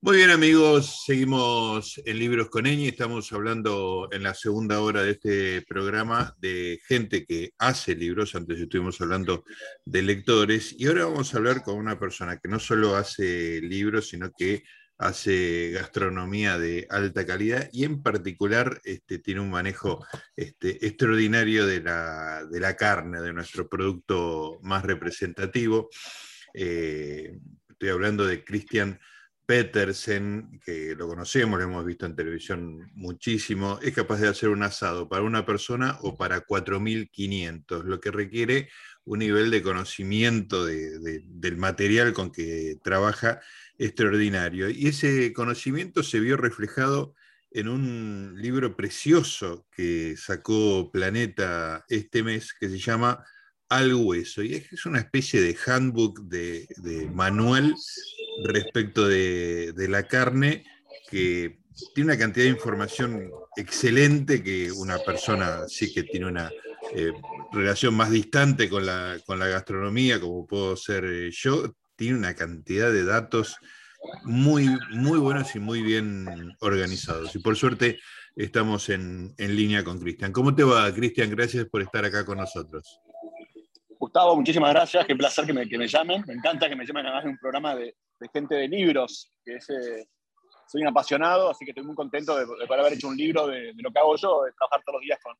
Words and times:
Muy 0.00 0.18
bien 0.18 0.30
amigos, 0.30 1.02
seguimos 1.04 2.00
en 2.04 2.20
Libros 2.20 2.50
con 2.50 2.66
Eñi, 2.66 2.86
estamos 2.86 3.32
hablando 3.32 4.08
en 4.12 4.22
la 4.22 4.32
segunda 4.32 4.80
hora 4.80 5.02
de 5.02 5.10
este 5.10 5.62
programa 5.62 6.36
de 6.38 6.78
gente 6.86 7.26
que 7.26 7.50
hace 7.58 7.96
libros, 7.96 8.36
antes 8.36 8.60
estuvimos 8.60 9.00
hablando 9.00 9.44
de 9.84 10.02
lectores, 10.02 10.72
y 10.78 10.86
ahora 10.86 11.06
vamos 11.06 11.34
a 11.34 11.38
hablar 11.38 11.64
con 11.64 11.78
una 11.78 11.98
persona 11.98 12.38
que 12.38 12.48
no 12.48 12.60
solo 12.60 12.94
hace 12.94 13.60
libros, 13.60 14.10
sino 14.10 14.30
que 14.30 14.62
hace 14.98 15.72
gastronomía 15.72 16.58
de 16.58 16.86
alta 16.90 17.26
calidad 17.26 17.68
y 17.72 17.82
en 17.82 18.00
particular 18.00 18.80
este, 18.84 19.18
tiene 19.18 19.40
un 19.40 19.50
manejo 19.50 20.06
este, 20.36 20.86
extraordinario 20.86 21.66
de 21.66 21.80
la, 21.80 22.44
de 22.48 22.60
la, 22.60 22.76
carne, 22.76 23.20
de 23.20 23.32
nuestro 23.32 23.68
producto 23.68 24.60
más 24.62 24.84
representativo. 24.84 25.90
Eh, 26.54 27.36
estoy 27.68 27.88
hablando 27.88 28.24
de 28.24 28.44
Cristian 28.44 29.00
Petersen, 29.48 30.60
que 30.62 30.94
lo 30.94 31.08
conocemos, 31.08 31.58
lo 31.58 31.64
hemos 31.64 31.86
visto 31.86 32.04
en 32.04 32.14
televisión 32.14 32.90
muchísimo, 32.92 33.78
es 33.80 33.94
capaz 33.94 34.20
de 34.20 34.28
hacer 34.28 34.50
un 34.50 34.62
asado 34.62 35.08
para 35.08 35.22
una 35.22 35.46
persona 35.46 35.96
o 36.02 36.18
para 36.18 36.44
4.500, 36.44 37.84
lo 37.84 37.98
que 37.98 38.10
requiere 38.10 38.68
un 39.04 39.20
nivel 39.20 39.50
de 39.50 39.62
conocimiento 39.62 40.66
del 40.66 41.56
material 41.56 42.12
con 42.12 42.30
que 42.30 42.76
trabaja 42.84 43.40
extraordinario. 43.78 44.68
Y 44.68 44.88
ese 44.88 45.32
conocimiento 45.32 46.02
se 46.02 46.20
vio 46.20 46.36
reflejado 46.36 47.14
en 47.50 47.68
un 47.68 48.34
libro 48.36 48.76
precioso 48.76 49.66
que 49.74 50.14
sacó 50.18 50.90
Planeta 50.92 51.86
este 51.88 52.22
mes, 52.22 52.52
que 52.52 52.68
se 52.68 52.78
llama 52.78 53.24
Al 53.70 53.94
Hueso. 53.94 54.42
Y 54.42 54.56
es 54.56 54.84
una 54.84 54.98
especie 54.98 55.40
de 55.40 55.56
handbook, 55.66 56.20
de, 56.24 56.68
de 56.76 57.08
manual 57.08 57.74
respecto 58.44 59.06
de, 59.08 59.72
la 59.88 60.06
carne, 60.06 60.64
que 61.10 61.58
tiene 61.94 62.12
una 62.12 62.18
cantidad 62.18 62.44
de 62.44 62.50
información 62.50 63.30
excelente 63.56 64.42
que 64.42 64.70
una 64.72 64.98
persona 64.98 65.68
sí 65.68 65.92
que 65.92 66.02
tiene 66.02 66.26
una 66.26 66.50
eh, 66.94 67.12
relación 67.52 67.94
más 67.94 68.10
distante 68.10 68.68
con 68.68 68.86
la, 68.86 69.16
con 69.26 69.38
la, 69.38 69.48
gastronomía, 69.48 70.20
como 70.20 70.46
puedo 70.46 70.76
ser 70.76 71.04
eh, 71.04 71.30
yo, 71.32 71.74
tiene 71.96 72.18
una 72.18 72.34
cantidad 72.34 72.92
de 72.92 73.04
datos 73.04 73.56
muy, 74.24 74.68
muy 74.90 75.18
buenos 75.18 75.54
y 75.54 75.58
muy 75.58 75.82
bien 75.82 76.54
organizados. 76.60 77.34
Y 77.34 77.40
por 77.40 77.56
suerte 77.56 77.98
estamos 78.36 78.88
en, 78.88 79.34
línea 79.36 79.82
con 79.82 79.98
Cristian. 79.98 80.32
¿Cómo 80.32 80.54
te 80.54 80.62
va, 80.62 80.92
Cristian? 80.94 81.30
Gracias 81.30 81.66
por 81.66 81.82
estar 81.82 82.04
acá 82.04 82.24
con 82.24 82.38
nosotros. 82.38 83.00
Gustavo, 84.08 84.36
muchísimas 84.36 84.72
gracias. 84.72 85.04
Qué 85.04 85.14
placer 85.14 85.44
que 85.44 85.52
me, 85.52 85.68
que 85.68 85.76
me 85.76 85.86
llamen. 85.86 86.24
Me 86.26 86.32
encanta 86.32 86.66
que 86.66 86.74
me 86.74 86.86
llamen 86.86 87.04
además 87.04 87.24
de 87.24 87.30
un 87.30 87.36
programa 87.36 87.74
de, 87.74 87.94
de 88.18 88.28
gente 88.32 88.54
de 88.54 88.66
libros, 88.66 89.30
que 89.44 89.56
es, 89.56 89.68
eh, 89.68 90.08
soy 90.66 90.80
un 90.80 90.88
apasionado, 90.88 91.50
así 91.50 91.66
que 91.66 91.72
estoy 91.72 91.84
muy 91.84 91.94
contento 91.94 92.34
de, 92.34 92.46
poder 92.46 92.80
haber 92.80 92.94
hecho 92.94 93.08
un 93.08 93.18
libro 93.18 93.46
de, 93.48 93.74
lo 93.76 93.90
que 93.90 93.98
hago 93.98 94.16
yo, 94.16 94.44
de 94.44 94.52
trabajar 94.52 94.80
todos 94.82 94.94
los 94.94 95.02
días 95.02 95.18
con, 95.22 95.36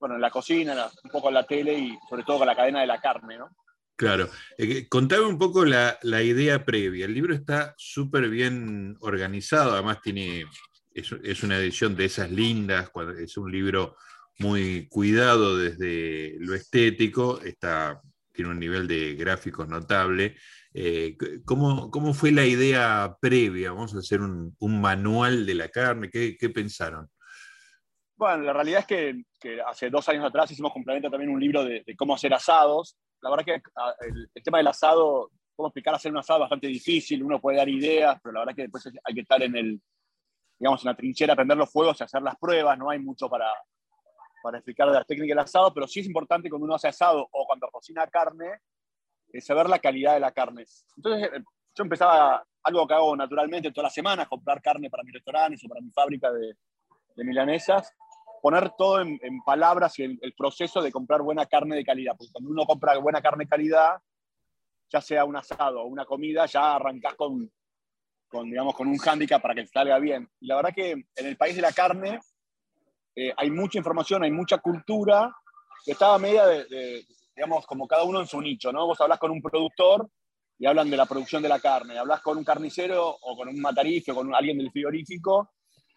bueno, 0.00 0.14
en 0.14 0.22
la 0.22 0.30
cocina, 0.30 0.90
un 1.04 1.10
poco 1.10 1.28
en 1.28 1.34
la 1.34 1.46
tele 1.46 1.74
y 1.74 1.98
sobre 2.08 2.22
todo 2.22 2.38
con 2.38 2.46
la 2.46 2.56
cadena 2.56 2.80
de 2.80 2.86
la 2.86 3.02
carne, 3.02 3.36
¿no? 3.36 3.50
Claro. 3.96 4.30
Eh, 4.56 4.88
contame 4.88 5.26
un 5.26 5.38
poco 5.38 5.66
la, 5.66 5.98
la, 6.02 6.22
idea 6.22 6.64
previa. 6.64 7.04
El 7.04 7.12
libro 7.12 7.34
está 7.34 7.74
súper 7.76 8.30
bien 8.30 8.96
organizado, 9.00 9.72
además 9.72 10.00
tiene, 10.00 10.46
es, 10.94 11.12
es, 11.22 11.42
una 11.42 11.58
edición 11.58 11.94
de 11.94 12.06
esas 12.06 12.30
lindas, 12.30 12.90
es 13.18 13.36
un 13.36 13.52
libro 13.52 13.96
muy 14.38 14.88
cuidado 14.88 15.56
desde 15.56 16.36
lo 16.38 16.54
estético, 16.54 17.40
está, 17.42 18.00
tiene 18.32 18.50
un 18.50 18.58
nivel 18.58 18.86
de 18.86 19.14
gráficos 19.14 19.68
notable 19.68 20.36
eh, 20.74 21.16
¿cómo, 21.44 21.90
¿cómo, 21.90 22.12
fue 22.12 22.30
la 22.30 22.44
idea 22.44 23.16
previa? 23.20 23.72
Vamos 23.72 23.94
a 23.94 23.98
hacer 23.98 24.20
un, 24.20 24.54
manual 24.60 25.46
de 25.46 25.54
la 25.54 25.68
carne. 25.68 26.10
¿Qué, 26.10 26.36
¿Qué, 26.38 26.50
pensaron? 26.50 27.08
Bueno, 28.16 28.44
la 28.44 28.52
realidad 28.52 28.80
es 28.80 29.24
que, 29.40 29.62
hace 29.66 29.90
dos 29.90 30.08
años 30.08 30.24
atrás 30.24 30.50
hicimos 30.50 30.72
complemento 30.72 31.10
también 31.10 31.30
un 31.30 31.40
libro 31.40 31.64
de, 31.64 31.84
cómo 31.96 32.14
hacer 32.14 32.34
asados. 32.34 32.96
La 33.22 33.30
verdad 33.30 33.44
que 33.44 33.62
el, 34.34 34.42
tema 34.42 34.58
del 34.58 34.66
asado, 34.66 35.30
cómo 35.56 35.68
explicar 35.68 35.94
hacer 35.94 36.12
un 36.12 36.18
asado 36.18 36.40
es 36.40 36.42
bastante 36.42 36.66
difícil, 36.66 37.22
uno 37.22 37.40
puede 37.40 37.56
dar 37.56 37.68
ideas, 37.68 38.18
pero 38.22 38.34
la 38.34 38.40
verdad 38.40 38.54
que 38.54 38.62
después 38.62 38.86
hay 38.86 39.14
que 39.14 39.22
estar 39.22 39.42
en 39.42 39.56
el, 39.56 39.80
digamos, 40.58 40.84
en 40.84 40.90
la 40.90 40.96
trinchera, 40.96 41.34
prender 41.34 41.56
los 41.56 41.72
fuegos 41.72 42.00
y 42.00 42.04
hacer 42.04 42.22
las 42.22 42.36
pruebas, 42.36 42.78
no 42.78 42.90
hay 42.90 42.98
mucho 42.98 43.28
para, 43.28 43.50
para 44.42 44.58
explicar 44.58 44.88
de 44.88 44.94
la 44.94 45.04
técnica 45.04 45.32
del 45.32 45.44
asado, 45.44 45.72
pero 45.72 45.86
sí 45.86 46.00
es 46.00 46.06
importante 46.06 46.48
cuando 46.48 46.64
uno 46.64 46.74
hace 46.74 46.88
asado 46.88 47.28
o 47.30 47.46
cuando 47.46 47.68
cocina 47.68 48.06
carne, 48.06 48.60
saber 49.40 49.68
la 49.68 49.78
calidad 49.78 50.14
de 50.14 50.20
la 50.20 50.32
carne. 50.32 50.64
Entonces, 50.96 51.30
eh, 51.34 51.42
yo 51.74 51.84
empezaba 51.84 52.44
algo 52.62 52.86
que 52.86 52.94
hago 52.94 53.16
naturalmente 53.16 53.70
todas 53.70 53.86
las 53.86 53.94
semanas, 53.94 54.28
comprar 54.28 54.60
carne 54.62 54.90
para 54.90 55.02
mis 55.02 55.14
restaurantes 55.14 55.64
o 55.64 55.68
para 55.68 55.80
mi 55.80 55.90
fábrica 55.90 56.30
de, 56.32 56.54
milanesas, 57.16 57.92
poner 58.40 58.70
todo 58.78 59.00
en, 59.00 59.18
palabras 59.44 59.98
y 59.98 60.04
el, 60.04 60.18
el, 60.22 60.32
proceso 60.34 60.80
de 60.80 60.92
comprar 60.92 61.20
buena 61.20 61.46
carne 61.46 61.74
de 61.74 61.84
calidad. 61.84 62.14
Porque 62.16 62.32
cuando 62.32 62.50
uno 62.50 62.64
compra 62.64 62.96
buena 62.98 63.20
carne 63.20 63.44
de 63.44 63.48
calidad, 63.48 63.96
ya 64.88 65.00
sea 65.00 65.24
un 65.24 65.36
asado 65.36 65.82
o 65.82 65.86
una 65.86 66.04
comida, 66.04 66.46
ya 66.46 66.76
arrancás 66.76 67.16
con, 67.16 67.50
con, 68.28 68.48
digamos, 68.48 68.74
con 68.74 68.86
un 68.86 68.98
hándicap 68.98 69.42
para 69.42 69.54
que 69.54 69.66
salga 69.66 69.98
bien. 69.98 70.28
Y 70.40 70.46
la 70.46 70.56
verdad 70.56 70.72
que 70.74 70.92
en 70.92 71.26
el 71.26 71.36
país 71.36 71.56
de 71.56 71.62
la 71.62 71.72
carne 71.72 72.20
eh, 73.20 73.34
hay 73.36 73.50
mucha 73.50 73.78
información, 73.78 74.22
hay 74.22 74.30
mucha 74.30 74.58
cultura, 74.58 75.34
que 75.84 75.92
estaba 75.92 76.18
media 76.18 76.46
de, 76.46 77.04
digamos, 77.34 77.66
como 77.66 77.88
cada 77.88 78.04
uno 78.04 78.20
en 78.20 78.26
su 78.26 78.40
nicho, 78.40 78.72
¿no? 78.72 78.86
Vos 78.86 79.00
hablas 79.00 79.18
con 79.18 79.30
un 79.30 79.42
productor 79.42 80.08
y 80.58 80.66
hablan 80.66 80.90
de 80.90 80.96
la 80.96 81.06
producción 81.06 81.42
de 81.42 81.48
la 81.48 81.60
carne, 81.60 81.98
hablas 81.98 82.20
con 82.20 82.36
un 82.38 82.44
carnicero 82.44 83.08
o 83.08 83.36
con 83.36 83.48
un 83.48 83.60
matarife 83.60 84.12
o 84.12 84.14
con 84.14 84.34
alguien 84.34 84.58
del 84.58 84.70
frigorífico 84.70 85.50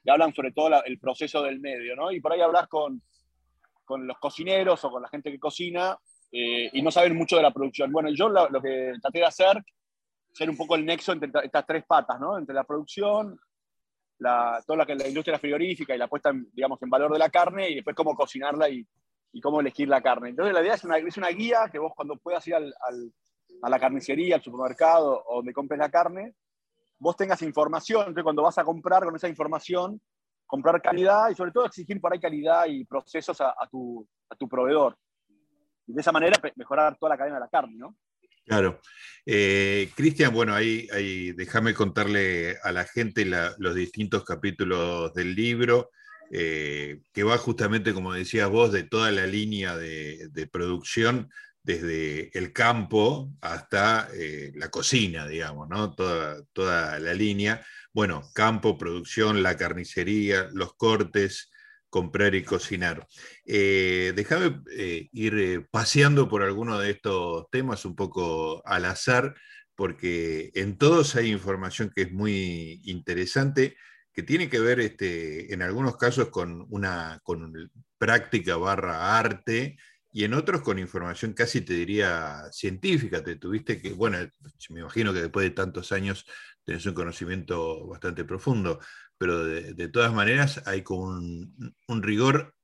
y 0.03 0.09
hablan 0.09 0.33
sobre 0.33 0.51
todo 0.51 0.83
el 0.83 0.99
proceso 0.99 1.41
del 1.43 1.59
medio, 1.59 1.95
¿no? 1.95 2.11
Y 2.11 2.19
por 2.21 2.33
ahí 2.33 2.41
hablas 2.41 2.67
con, 2.67 3.01
con 3.85 4.07
los 4.07 4.17
cocineros 4.17 4.83
o 4.85 4.89
con 4.89 5.01
la 5.01 5.09
gente 5.09 5.31
que 5.31 5.39
cocina 5.39 5.97
eh, 6.31 6.69
y 6.73 6.81
no 6.81 6.91
saben 6.91 7.15
mucho 7.15 7.35
de 7.35 7.43
la 7.43 7.51
producción. 7.51 7.91
Bueno, 7.91 8.09
yo 8.09 8.29
lo, 8.29 8.61
que 8.61 8.93
traté 9.01 9.19
de 9.19 9.25
hacer, 9.25 9.63
ser 10.33 10.49
un 10.49 10.57
poco 10.57 10.75
el 10.75 10.85
nexo 10.85 11.11
entre 11.11 11.29
estas 11.43 11.65
tres 11.65 11.83
patas, 11.85 12.19
¿no? 12.19 12.37
Entre 12.37 12.55
la 12.55 12.63
producción, 12.63 13.39
la, 14.21 14.61
toda 14.67 14.85
la, 14.85 14.95
la 14.95 15.07
industria 15.07 15.39
frigorífica 15.39 15.95
y 15.95 15.97
la 15.97 16.07
puesta, 16.07 16.31
digamos, 16.53 16.81
en 16.83 16.89
valor 16.91 17.11
de 17.11 17.17
la 17.17 17.29
carne 17.29 17.69
y 17.69 17.75
después 17.75 17.95
cómo 17.95 18.15
cocinarla 18.15 18.69
y, 18.69 18.85
cómo 19.41 19.61
elegir 19.61 19.87
la 19.87 20.01
carne. 20.01 20.29
Entonces 20.29 20.53
la 20.53 20.61
idea 20.61 20.75
es 20.75 20.83
una, 20.83 20.97
es 20.97 21.17
una 21.17 21.29
guía 21.29 21.69
que 21.71 21.79
vos 21.79 21.93
cuando 21.95 22.17
puedas 22.17 22.45
ir 22.47 22.53
al, 22.53 22.73
a 23.61 23.69
la 23.69 23.79
carnicería, 23.79 24.35
al 24.35 24.43
supermercado 24.43 25.23
o 25.25 25.37
donde 25.37 25.53
compres 25.53 25.79
la 25.79 25.89
carne, 25.89 26.35
vos 26.99 27.15
tengas 27.15 27.41
información. 27.41 28.01
Entonces 28.01 28.23
cuando 28.23 28.43
vas 28.43 28.57
a 28.57 28.63
comprar 28.63 29.03
con 29.05 29.15
esa 29.15 29.27
información, 29.27 29.99
comprar 30.45 30.81
calidad 30.81 31.29
y 31.29 31.35
sobre 31.35 31.51
todo 31.51 31.65
exigir 31.65 31.99
por 31.99 32.13
ahí 32.13 32.19
calidad 32.19 32.65
y 32.67 32.83
procesos 32.85 33.39
a, 33.41 33.55
tu, 33.71 34.07
a 34.29 34.35
tu 34.35 34.47
proveedor. 34.47 34.97
Y 35.87 35.93
de 35.93 36.01
esa 36.01 36.11
manera 36.11 36.37
mejorar 36.55 36.95
toda 36.97 37.11
la 37.11 37.17
cadena 37.17 37.37
de 37.37 37.45
la 37.45 37.49
carne, 37.49 37.75
¿no? 37.75 37.95
Claro. 38.45 38.81
Eh, 39.25 39.91
Cristian, 39.95 40.33
bueno, 40.33 40.53
ahí, 40.55 40.87
ahí 40.91 41.31
déjame 41.33 41.73
contarle 41.73 42.57
a 42.63 42.71
la 42.71 42.85
gente 42.85 43.25
los 43.25 43.75
distintos 43.75 44.23
capítulos 44.23 45.13
del 45.13 45.35
libro. 45.35 45.91
Eh, 46.33 47.01
que 47.11 47.23
va 47.23 47.37
justamente, 47.37 47.93
como 47.93 48.13
decías 48.13 48.49
vos, 48.49 48.71
de 48.71 48.83
toda 48.83 49.11
la 49.11 49.27
línea 49.27 49.75
de, 49.75 50.49
producción, 50.49 51.29
desde 51.61 52.35
el 52.37 52.53
campo 52.53 53.33
hasta 53.41 54.07
eh, 54.15 54.51
la 54.55 54.69
cocina, 54.69 55.27
digamos, 55.27 55.67
¿no? 55.67 55.93
Toda, 55.93 56.41
toda 56.53 56.99
la 56.99 57.13
línea. 57.13 57.65
Bueno, 57.93 58.23
campo, 58.33 58.77
producción, 58.77 59.43
la 59.43 59.57
carnicería, 59.57 60.47
los 60.53 60.73
cortes, 60.75 61.50
comprar 61.91 62.33
y 62.33 62.43
cocinar. 62.43 63.07
Eh, 63.45 64.13
déjame 64.15 64.63
ir 65.11 65.67
paseando 65.69 66.27
por 66.27 66.41
alguno 66.41 66.79
de 66.79 66.89
estos 66.89 67.45
temas 67.51 67.85
un 67.85 67.95
poco 67.95 68.65
al 68.65 68.85
azar, 68.85 69.35
porque 69.75 70.49
en 70.55 70.79
todos 70.79 71.15
hay 71.15 71.29
información 71.31 71.91
que 71.95 72.03
es 72.03 72.11
muy 72.11 72.81
interesante 72.85 73.75
que 74.13 74.23
tiene 74.23 74.49
que 74.49 74.59
ver 74.59 74.79
este, 74.79 75.53
en 75.53 75.61
algunos 75.61 75.97
casos 75.97 76.29
con 76.29 76.65
una 76.69 77.19
con 77.23 77.71
práctica 77.97 78.57
barra 78.57 79.17
arte 79.17 79.77
y 80.11 80.25
en 80.25 80.33
otros 80.33 80.61
con 80.61 80.79
información 80.79 81.33
casi 81.33 81.61
te 81.61 81.73
diría 81.73 82.43
científica. 82.51 83.23
Te 83.23 83.37
tuviste 83.37 83.81
que, 83.81 83.93
bueno, 83.93 84.17
me 84.69 84.81
imagino 84.81 85.13
que 85.13 85.21
después 85.21 85.45
de 85.45 85.51
tantos 85.51 85.91
años 85.91 86.25
tenés 86.65 86.85
un 86.85 86.93
conocimiento 86.93 87.87
bastante 87.87 88.25
profundo, 88.25 88.79
pero 89.21 89.43
de, 89.43 89.87
todas 89.89 90.11
maneras 90.11 90.63
hay 90.65 90.81
como 90.81 91.03
un, 91.03 91.75
un, 91.87 92.01
rigor, 92.01 92.55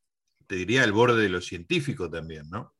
te 0.47 0.55
diría, 0.55 0.81
al 0.81 0.91
borde 0.91 1.21
de 1.21 1.29
lo 1.29 1.39
científico 1.39 2.09
también, 2.09 2.49
¿no? 2.49 2.73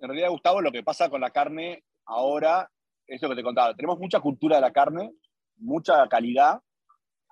En 0.00 0.08
realidad, 0.08 0.30
Gustavo, 0.30 0.60
lo 0.60 0.72
que 0.72 0.82
pasa 0.82 1.08
con 1.08 1.20
la 1.20 1.30
carne 1.30 1.84
ahora 2.06 2.68
es 3.06 3.22
lo 3.22 3.28
que 3.28 3.36
te 3.36 3.44
contaba. 3.44 3.72
Tenemos 3.76 4.00
mucha 4.00 4.18
cultura 4.18 4.56
de 4.56 4.62
la 4.62 4.72
carne, 4.72 5.12
mucha 5.58 6.08
calidad, 6.08 6.60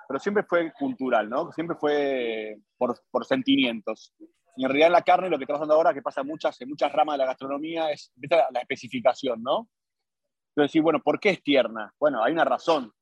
pero 0.06 0.20
siempre 0.20 0.44
fue 0.44 0.72
cultural, 0.72 1.28
¿no? 1.28 1.50
Siempre 1.50 1.76
fue 1.76 2.56
por, 2.78 3.00
por 3.10 3.26
sentimientos. 3.26 4.14
Y 4.54 4.62
en 4.62 4.68
realidad 4.68 4.86
en 4.86 4.92
la 4.92 5.02
carne 5.02 5.30
lo 5.30 5.36
que 5.36 5.42
está 5.42 5.54
pasando 5.54 5.74
ahora, 5.74 5.92
que 5.92 6.00
pasa 6.00 6.20
en 6.20 6.28
muchas, 6.28 6.60
en 6.60 6.68
muchas 6.68 6.92
ramas 6.92 7.14
de 7.14 7.18
la 7.18 7.26
gastronomía, 7.26 7.90
es 7.90 8.12
la, 8.30 8.60
especificación, 8.60 9.42
¿no? 9.42 9.68
Entonces, 10.50 10.70
sí, 10.70 10.78
bueno, 10.78 11.00
¿por 11.02 11.18
qué 11.18 11.30
es 11.30 11.42
tierna? 11.42 11.92
Bueno, 11.98 12.22
hay 12.22 12.32
una 12.32 12.44
razón. 12.44 12.92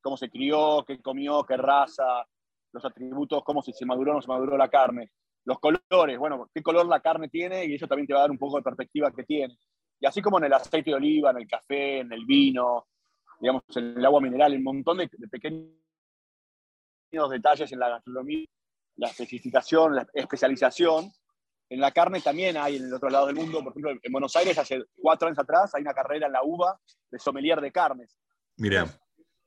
Cómo 0.00 0.16
se 0.16 0.30
crió, 0.30 0.84
qué 0.86 1.00
comió, 1.00 1.44
qué 1.44 1.56
raza, 1.56 2.26
los 2.72 2.84
atributos, 2.84 3.42
cómo 3.44 3.62
se, 3.62 3.72
se 3.72 3.86
maduró 3.86 4.12
o 4.12 4.14
no 4.14 4.22
se 4.22 4.28
maduró 4.28 4.56
la 4.56 4.68
carne. 4.68 5.10
Los 5.44 5.58
colores, 5.58 6.18
bueno, 6.18 6.48
qué 6.52 6.62
color 6.62 6.86
la 6.86 7.00
carne 7.00 7.28
tiene 7.28 7.64
y 7.64 7.74
eso 7.74 7.86
también 7.86 8.06
te 8.06 8.12
va 8.12 8.20
a 8.20 8.22
dar 8.22 8.30
un 8.30 8.38
poco 8.38 8.56
de 8.56 8.62
perspectiva 8.62 9.10
que 9.10 9.24
tiene. 9.24 9.58
Y 10.00 10.06
así 10.06 10.22
como 10.22 10.38
en 10.38 10.44
el 10.44 10.52
aceite 10.52 10.90
de 10.90 10.96
oliva, 10.96 11.30
en 11.30 11.38
el 11.38 11.48
café, 11.48 12.00
en 12.00 12.12
el 12.12 12.24
vino, 12.24 12.86
digamos, 13.40 13.62
en 13.74 13.98
el 13.98 14.04
agua 14.04 14.20
mineral, 14.20 14.54
un 14.54 14.62
montón 14.62 14.98
de, 14.98 15.08
pequeños 15.30 15.70
detalles 17.30 17.72
en 17.72 17.78
la 17.78 17.88
gastronomía, 17.88 18.46
la 18.96 19.08
especificación, 19.08 19.96
la 19.96 20.06
especialización. 20.12 21.10
En 21.70 21.80
la 21.80 21.92
carne 21.92 22.20
también 22.20 22.56
hay 22.56 22.76
en 22.76 22.84
el 22.84 22.94
otro 22.94 23.10
lado 23.10 23.26
del 23.26 23.36
mundo, 23.36 23.62
por 23.62 23.72
ejemplo, 23.72 23.90
en 23.90 24.12
Buenos 24.12 24.34
Aires 24.36 24.56
hace 24.58 24.84
cuatro 24.96 25.28
años 25.28 25.38
atrás 25.38 25.74
hay 25.74 25.82
una 25.82 25.92
carrera 25.92 26.26
en 26.26 26.32
la 26.32 26.42
uva 26.42 26.78
de 27.10 27.18
sommelier 27.18 27.60
de 27.60 27.72
carnes. 27.72 28.16
Mira. 28.56 28.86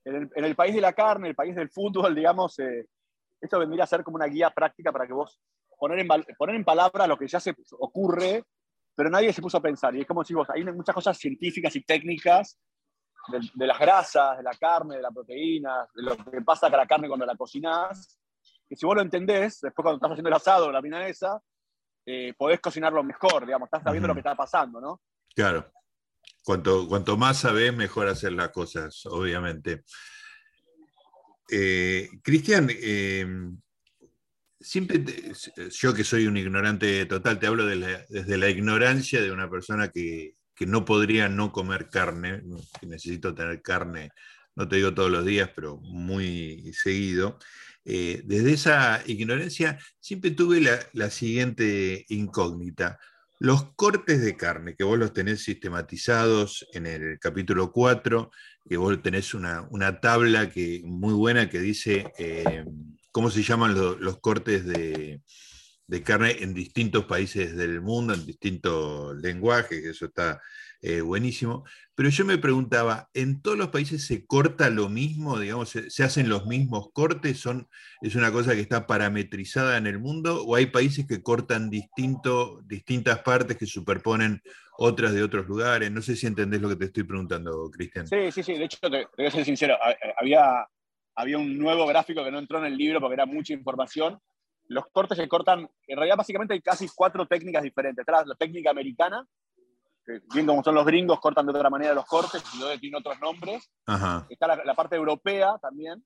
En 0.04 0.30
el, 0.34 0.56
país 0.56 0.74
de 0.74 0.82
la 0.82 0.94
carne, 0.94 1.30
el 1.30 1.36
país 1.36 1.56
del 1.56 1.70
fútbol, 1.70 2.16
digamos, 2.16 2.58
eh, 2.60 2.88
esto 3.40 3.60
vendría 3.60 3.84
a 3.84 3.88
ser 3.88 4.04
como 4.04 4.16
una 4.16 4.28
guía 4.28 4.50
práctica 4.50 4.92
para 4.92 5.08
que 5.08 5.14
vos 5.14 5.40
poner 5.78 6.00
en, 6.00 6.08
poner 6.38 6.56
en 6.56 6.64
palabras 6.64 7.08
lo 7.08 7.18
que 7.18 7.28
ya 7.28 7.40
se 7.40 7.56
ocurre, 7.80 8.44
pero 8.96 9.10
nadie 9.10 9.34
se 9.34 9.42
puso 9.42 9.58
a 9.58 9.62
pensar. 9.62 9.96
Y 9.96 10.02
es 10.02 10.08
como 10.08 10.24
si 10.24 10.34
vos, 10.34 10.50
hay 10.50 10.64
muchas 10.66 10.94
cosas 10.94 11.18
científicas 11.18 11.76
y 11.76 11.84
técnicas 11.84 12.60
de, 13.56 13.68
las 13.68 13.80
grasas, 13.80 14.38
de 14.38 14.44
la 14.44 14.52
carne, 14.52 14.98
de 14.98 15.02
la 15.02 15.12
proteína, 15.12 15.88
de 15.94 16.04
lo 16.04 16.18
que 16.18 16.42
pasa 16.42 16.70
con 16.70 16.78
la 16.78 16.88
carne 16.88 17.08
cuando 17.08 17.26
la 17.26 17.36
cocinás, 17.36 18.20
que 18.68 18.76
si 18.76 18.86
vos 18.86 18.96
lo 18.96 19.02
entendés, 19.02 19.60
después 19.62 19.84
cuando 19.84 19.98
estás 19.98 20.12
haciendo 20.12 20.30
el 20.30 20.36
asado 20.36 20.68
o 20.68 20.72
la 20.72 20.82
milanesa, 20.82 21.42
eh, 22.06 22.34
podés 22.38 22.60
cocinarlo 22.60 23.04
mejor, 23.04 23.46
digamos, 23.46 23.68
estás 23.68 23.84
sabiendo 23.84 24.08
lo 24.08 24.14
que 24.14 24.22
está 24.22 24.36
pasando, 24.36 24.82
¿no? 24.82 25.02
Claro. 25.36 25.72
Cuanto, 26.44 26.88
cuanto 26.88 27.18
más 27.18 27.40
sabés, 27.40 27.76
mejor 27.76 28.08
hacer 28.08 28.34
las 28.34 28.50
cosas, 28.50 29.06
obviamente. 29.06 29.84
Eh, 31.50 32.10
Cristian, 32.24 32.68
eh, 32.70 33.26
siempre, 34.60 35.04
yo 35.72 35.94
que 35.94 36.04
soy 36.04 36.28
un 36.28 36.38
ignorante 36.38 37.06
total, 37.06 37.40
te 37.40 37.48
hablo 37.48 37.66
desde 37.66 38.38
la 38.38 38.50
ignorancia 38.50 39.22
de 39.22 39.32
una 39.32 39.50
persona 39.50 39.90
que, 39.90 40.36
que 40.56 40.66
no 40.66 40.86
podría 40.86 41.28
no 41.28 41.52
comer 41.52 41.90
carne, 41.90 42.44
que 42.80 42.88
necesito 42.88 43.34
tener 43.34 43.62
carne, 43.62 44.12
no 44.56 44.68
te 44.68 44.76
digo 44.76 44.94
todos 44.94 45.10
los 45.10 45.26
días, 45.26 45.50
pero 45.56 45.78
muy 45.78 46.72
seguido. 46.74 47.40
Eh, 47.84 48.22
desde 48.26 48.54
esa 48.54 49.02
ignorancia 49.08 49.80
siempre 50.00 50.32
tuve 50.32 50.62
la, 50.94 51.10
siguiente 51.10 52.06
incógnita. 52.10 53.00
Los 53.44 53.74
cortes 53.74 54.22
de 54.22 54.38
carne, 54.38 54.76
que 54.76 54.84
vos 54.84 55.00
los 55.00 55.14
tenés 55.14 55.44
sistematizados 55.44 56.64
en 56.74 56.86
el 56.86 57.18
capítulo 57.18 57.72
4, 57.72 58.30
que 58.70 58.78
vos 58.78 59.02
tenés 59.02 59.34
una, 59.34 59.68
tabla 60.00 60.52
que, 60.52 60.84
muy 60.86 61.16
buena 61.16 61.50
que 61.50 61.60
dice 61.60 62.14
eh, 62.20 62.64
cómo 63.12 63.32
se 63.32 63.42
llaman 63.42 63.74
los 63.74 64.20
cortes 64.20 64.64
de, 64.64 65.24
de 65.88 66.04
carne 66.04 66.38
en 66.42 66.54
distintos 66.54 67.06
países 67.06 67.56
del 67.56 67.82
mundo, 67.82 68.14
en 68.14 68.28
distintos 68.28 69.18
lenguajes, 69.18 69.86
eso 69.86 70.06
está 70.06 70.40
eh, 70.80 71.02
buenísimo. 71.02 71.66
Pero 72.02 72.10
yo 72.10 72.26
me 72.26 72.40
preguntaba, 72.40 73.12
¿en 73.14 73.44
todos 73.44 73.60
los 73.60 73.68
países 73.68 74.08
se 74.08 74.26
corta 74.26 74.72
lo 74.72 74.90
mismo? 74.90 75.38
Digamos, 75.38 75.70
¿se, 75.70 76.04
hacen 76.04 76.30
los 76.30 76.48
mismos 76.48 76.90
cortes? 76.94 77.46
¿Es 78.02 78.16
una 78.16 78.32
cosa 78.32 78.56
que 78.56 78.62
está 78.62 78.88
parametrizada 78.88 79.78
en 79.78 79.86
el 79.86 80.00
mundo? 80.00 80.44
¿O 80.44 80.56
hay 80.56 80.66
países 80.66 81.06
que 81.06 81.22
cortan 81.22 81.70
distinto, 81.70 82.60
distintas 82.64 83.20
partes 83.20 83.56
que 83.56 83.68
superponen 83.68 84.42
otras 84.80 85.14
de 85.14 85.22
otros 85.22 85.46
lugares? 85.46 85.92
No 85.92 86.02
sé 86.02 86.16
si 86.16 86.26
entendés 86.26 86.60
lo 86.60 86.70
que 86.70 86.76
te 86.76 86.86
estoy 86.86 87.04
preguntando, 87.04 87.70
Cristian. 87.70 88.08
Sí, 88.08 88.32
sí, 88.32 88.42
sí. 88.42 88.54
De 88.54 88.66
hecho, 88.66 88.80
te, 88.82 89.08
voy 89.16 89.28
a 89.28 89.30
ser 89.30 89.46
sincero. 89.46 89.78
Había, 90.20 90.68
había 91.14 91.38
un 91.38 91.56
nuevo 91.56 91.86
gráfico 91.86 92.24
que 92.24 92.32
no 92.32 92.40
entró 92.40 92.58
en 92.58 92.66
el 92.66 92.78
libro 92.78 93.00
porque 93.00 93.14
era 93.14 93.28
mucha 93.28 93.54
información 93.54 94.18
los 94.68 94.86
cortes 94.88 95.18
se 95.18 95.28
cortan, 95.28 95.70
en 95.86 95.98
realidad 95.98 96.16
básicamente 96.16 96.54
hay 96.54 96.62
casi 96.62 96.88
cuatro 96.96 97.26
técnicas 97.26 97.62
diferentes. 97.62 98.04
Está 98.04 98.24
la 98.26 98.36
técnica 98.36 98.70
americana, 98.70 99.28
que 100.20 100.34
bien 100.34 100.46
como 100.46 100.64
son 100.64 100.76
los 100.76 100.86
gringos, 100.86 101.20
cortan 101.20 101.46
de 101.46 101.52
otra 101.52 101.70
manera 101.70 101.94
los 101.94 102.06
cortes, 102.06 102.44
y 102.54 102.80
tiene 102.80 102.98
otros 102.98 103.20
nombres. 103.20 103.70
Está 104.30 104.48
la, 104.48 104.74
parte 104.76 104.96
europea 104.96 105.58
también. 105.62 106.04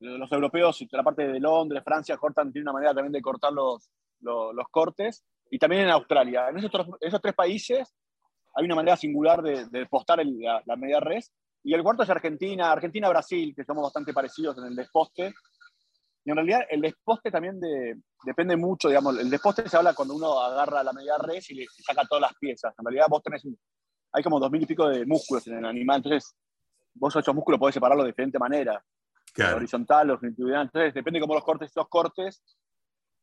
Los 0.00 0.30
europeos, 0.32 0.84
la 0.90 1.02
parte 1.02 1.26
de 1.26 1.40
Londres, 1.40 1.82
Francia, 1.84 2.16
cortan, 2.16 2.52
tiene 2.52 2.64
una 2.64 2.72
manera 2.72 2.94
también 2.94 3.12
de 3.12 3.22
cortar 3.22 3.52
los, 3.52 3.88
los, 4.20 4.68
cortes. 4.70 5.24
Y 5.50 5.58
también 5.58 5.82
en 5.82 5.90
Australia. 5.90 6.48
En 6.48 6.58
esos, 6.58 6.70
esos, 7.00 7.20
tres 7.20 7.34
países 7.34 7.94
hay 8.54 8.64
una 8.64 8.74
manera 8.74 8.96
singular 8.96 9.42
de, 9.42 9.66
de 9.66 9.86
postar 9.86 10.24
la, 10.24 10.62
la, 10.64 10.76
media 10.76 11.00
res. 11.00 11.32
Y 11.62 11.74
el 11.74 11.82
cuarto 11.82 12.02
es 12.02 12.10
Argentina, 12.10 12.72
Argentina-Brasil, 12.72 13.54
que 13.54 13.64
somos 13.64 13.84
bastante 13.84 14.12
parecidos 14.12 14.58
en 14.58 14.64
el 14.64 14.76
desposte 14.76 15.32
y 16.24 16.30
en 16.30 16.36
realidad 16.36 16.62
el 16.70 16.80
desposte 16.80 17.30
también 17.30 17.58
depende 18.24 18.56
mucho, 18.56 18.88
digamos, 18.88 19.18
el 19.18 19.28
desposte 19.28 19.68
se 19.68 19.76
habla 19.76 19.94
cuando 19.94 20.14
uno 20.14 20.40
agarra 20.40 20.82
la 20.84 20.92
media 20.92 21.18
res 21.18 21.50
y 21.50 21.54
le 21.54 21.66
saca 21.84 22.04
todas 22.08 22.22
las 22.22 22.34
piezas. 22.38 22.72
En 22.78 22.84
realidad 22.84 23.06
vos 23.10 23.22
tenés, 23.22 23.42
hay 24.12 24.22
como 24.22 24.38
dos 24.38 24.50
mil 24.50 24.62
y 24.62 24.66
pico 24.66 24.88
de 24.88 25.04
músculos 25.04 25.46
en 25.48 25.58
el 25.58 25.64
animal, 25.64 25.96
entonces 25.96 26.34
vos 26.94 27.16
esos 27.16 27.34
músculos 27.34 27.58
podés 27.58 27.74
separarlos 27.74 28.04
de 28.04 28.12
diferente 28.12 28.38
manera. 28.38 28.82
Horizontal, 29.56 30.08
longitudinal. 30.08 30.66
Entonces 30.66 30.94
depende 30.94 31.20
cómo 31.20 31.34
los 31.34 31.44
cortes, 31.44 31.70
esos 31.70 31.88
cortes 31.88 32.42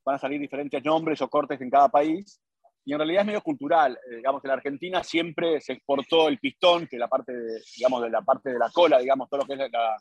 van 0.03 0.15
a 0.15 0.19
salir 0.19 0.39
diferentes 0.39 0.83
nombres 0.83 1.21
o 1.21 1.29
cortes 1.29 1.61
en 1.61 1.69
cada 1.69 1.87
país. 1.87 2.41
Y 2.83 2.93
en 2.93 2.99
realidad 2.99 3.21
es 3.21 3.27
medio 3.27 3.41
cultural. 3.41 3.97
Eh, 4.09 4.15
digamos, 4.17 4.43
en 4.43 4.47
la 4.47 4.55
Argentina 4.55 5.03
siempre 5.03 5.61
se 5.61 5.73
exportó 5.73 6.27
el 6.27 6.39
pistón, 6.39 6.87
que 6.87 6.95
es 6.95 6.99
la 6.99 7.07
parte 7.07 7.31
de, 7.31 7.61
digamos, 7.77 8.01
de 8.01 8.09
la 8.09 8.21
parte 8.23 8.49
de 8.49 8.57
la 8.57 8.71
cola, 8.71 8.97
digamos, 8.97 9.29
todo 9.29 9.41
lo 9.41 9.45
que 9.45 9.53
es 9.53 9.71
la, 9.71 9.95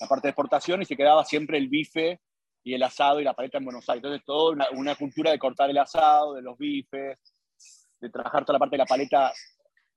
la 0.00 0.06
parte 0.06 0.28
de 0.28 0.30
exportación 0.30 0.82
y 0.82 0.84
se 0.84 0.96
quedaba 0.96 1.24
siempre 1.24 1.58
el 1.58 1.68
bife 1.68 2.20
y 2.62 2.74
el 2.74 2.82
asado 2.82 3.20
y 3.20 3.24
la 3.24 3.34
paleta 3.34 3.58
en 3.58 3.64
Buenos 3.64 3.88
Aires. 3.88 4.04
Entonces, 4.04 4.24
toda 4.24 4.68
una, 4.72 4.94
cultura 4.96 5.30
de 5.30 5.38
cortar 5.38 5.70
el 5.70 5.78
asado, 5.78 6.34
de 6.34 6.42
los 6.42 6.58
bifes, 6.58 7.16
de 8.00 8.10
trabajar 8.10 8.44
toda 8.44 8.54
la 8.54 8.58
parte 8.58 8.74
de 8.74 8.78
la 8.78 8.86
paleta, 8.86 9.32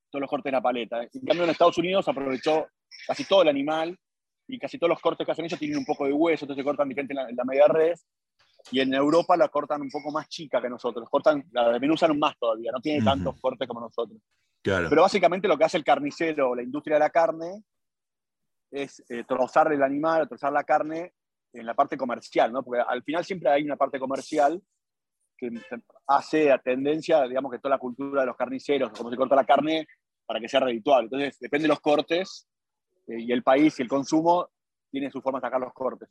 todos 0.10 0.22
los 0.22 0.30
cortes 0.30 0.52
de 0.52 0.58
la 0.58 0.62
paleta. 0.62 1.02
En 1.02 1.26
cambio, 1.26 1.44
en 1.46 1.50
Estados 1.50 1.78
Unidos 1.78 2.08
aprovechó 2.08 2.68
casi 3.08 3.26
todo 3.26 3.42
el 3.42 3.48
animal 3.48 3.98
y 4.48 4.60
casi 4.60 4.78
todos 4.78 4.90
los 4.90 5.02
cortes 5.02 5.26
que 5.26 5.32
hacen 5.32 5.46
ellos 5.46 5.60
tienen 5.60 5.78
un 5.78 5.86
poco 5.86 6.06
de 6.06 6.14
hueso, 6.14 6.46
entonces 6.46 6.64
cortan 6.64 6.88
diferente 6.90 7.14
en 7.14 7.36
la, 7.36 7.44
media 7.44 7.68
res. 7.68 8.06
Y 8.72 8.82
en 8.82 8.94
Europa 8.94 9.38
la 9.38 9.48
cortan 9.48 9.82
un 9.82 9.90
poco 9.90 10.12
más 10.12 10.28
chica 10.28 10.62
que 10.62 10.70
nosotros, 10.70 11.08
cortan, 11.10 11.46
la 11.52 11.70
desmenuzan 11.70 12.18
más 12.20 12.38
todavía, 12.38 12.72
no 12.72 12.82
tiene 12.82 13.04
tantos 13.04 13.40
cortes 13.40 13.68
como 13.68 13.80
nosotros. 13.80 14.20
Claro. 14.62 14.90
Pero 14.90 15.02
básicamente 15.02 15.48
lo 15.48 15.58
que 15.58 15.64
hace 15.64 15.78
el 15.78 15.84
carnicero, 15.84 16.54
la 16.54 16.62
industria 16.62 16.98
de 16.98 17.00
la 17.00 17.10
carne, 17.10 17.64
es 18.72 19.04
eh, 19.10 19.24
trozar 19.28 19.72
el 19.74 19.84
animal, 19.84 20.28
trozar 20.28 20.52
la 20.52 20.64
carne 20.64 21.14
en 21.54 21.66
la 21.66 21.74
parte 21.74 21.98
comercial, 21.98 22.52
¿no? 22.52 22.64
Porque 22.64 22.82
al 22.86 23.04
final 23.04 23.26
siempre 23.26 23.50
hay 23.50 23.64
una 23.64 23.76
parte 23.76 24.00
comercial 24.00 24.62
que 25.38 25.50
hace 26.08 26.52
a 26.52 26.58
tendencia, 26.58 27.24
digamos, 27.24 27.52
que 27.52 27.60
toda 27.60 27.76
la 27.76 27.80
cultura 27.80 28.22
de 28.22 28.28
los 28.28 28.36
carniceros, 28.36 28.92
cómo 28.92 29.10
se 29.10 29.18
corta 29.18 29.36
la 29.36 29.46
carne 29.46 29.88
para 30.26 30.40
que 30.40 30.50
sea 30.50 30.60
redituable. 30.60 31.06
Entonces, 31.06 31.40
depende 31.40 31.64
de 31.64 31.70
los 31.70 31.80
cortes 31.80 32.48
eh, 33.08 33.20
y 33.20 33.32
el 33.32 33.42
país 33.42 33.80
y 33.80 33.82
el 33.82 33.88
consumo 33.88 34.50
tiene 34.92 35.10
su 35.10 35.22
forma 35.22 35.40
de 35.40 35.48
sacar 35.48 35.62
los 35.62 35.74
cortes. 35.74 36.10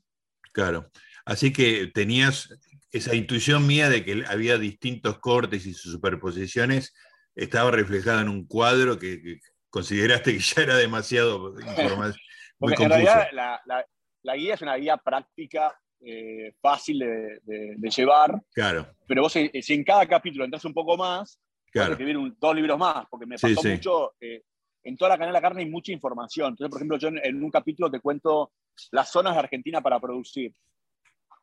Claro. 0.52 0.90
Así 1.25 1.52
que 1.52 1.88
tenías 1.88 2.49
esa 2.90 3.14
intuición 3.14 3.66
mía 3.66 3.88
de 3.90 4.04
que 4.04 4.25
había 4.26 4.59
distintos 4.59 5.18
cortes 5.18 5.66
y 5.66 5.75
sus 5.75 5.92
superposiciones, 5.92 6.94
estaba 7.35 7.71
reflejada 7.71 8.23
en 8.23 8.28
un 8.28 8.47
cuadro 8.47 8.99
que, 8.99 9.40
consideraste 9.71 10.32
que 10.32 10.38
ya 10.38 10.62
era 10.62 10.76
demasiado 10.76 11.54
información. 11.61 12.14
Porque 12.58 12.82
en 12.82 12.90
realidad 12.90 13.28
la, 13.32 14.36
guía 14.36 14.54
es 14.54 14.62
una 14.62 14.76
guía 14.76 14.96
práctica, 14.96 15.78
eh, 16.00 16.52
fácil 16.60 16.98
de, 16.98 17.90
llevar. 17.90 18.40
Claro. 18.52 18.86
Pero 19.06 19.22
vos, 19.22 19.32
si, 19.32 19.50
en 19.52 19.84
cada 19.84 20.06
capítulo 20.06 20.44
entras 20.44 20.64
un 20.64 20.74
poco 20.74 20.96
más, 20.96 21.40
claro. 21.70 21.92
escribir 21.92 22.16
dos 22.38 22.54
libros 22.54 22.78
más, 22.78 23.06
porque 23.08 23.26
me 23.26 23.38
pasó 23.38 23.62
mucho. 23.62 24.14
Eh, 24.20 24.42
en 24.84 24.96
toda 24.96 25.10
la 25.10 25.16
canela 25.16 25.38
de 25.38 25.42
la 25.42 25.42
carne 25.42 25.62
hay 25.62 25.70
mucha 25.70 25.92
información. 25.92 26.50
Entonces, 26.50 26.70
por 26.70 26.78
ejemplo, 26.78 26.98
yo 26.98 27.08
en, 27.08 27.42
un 27.42 27.50
capítulo 27.50 27.90
te 27.90 28.00
cuento 28.00 28.52
las 28.92 29.10
zonas 29.10 29.34
de 29.34 29.40
Argentina 29.40 29.80
para 29.80 30.00
producir. 30.00 30.52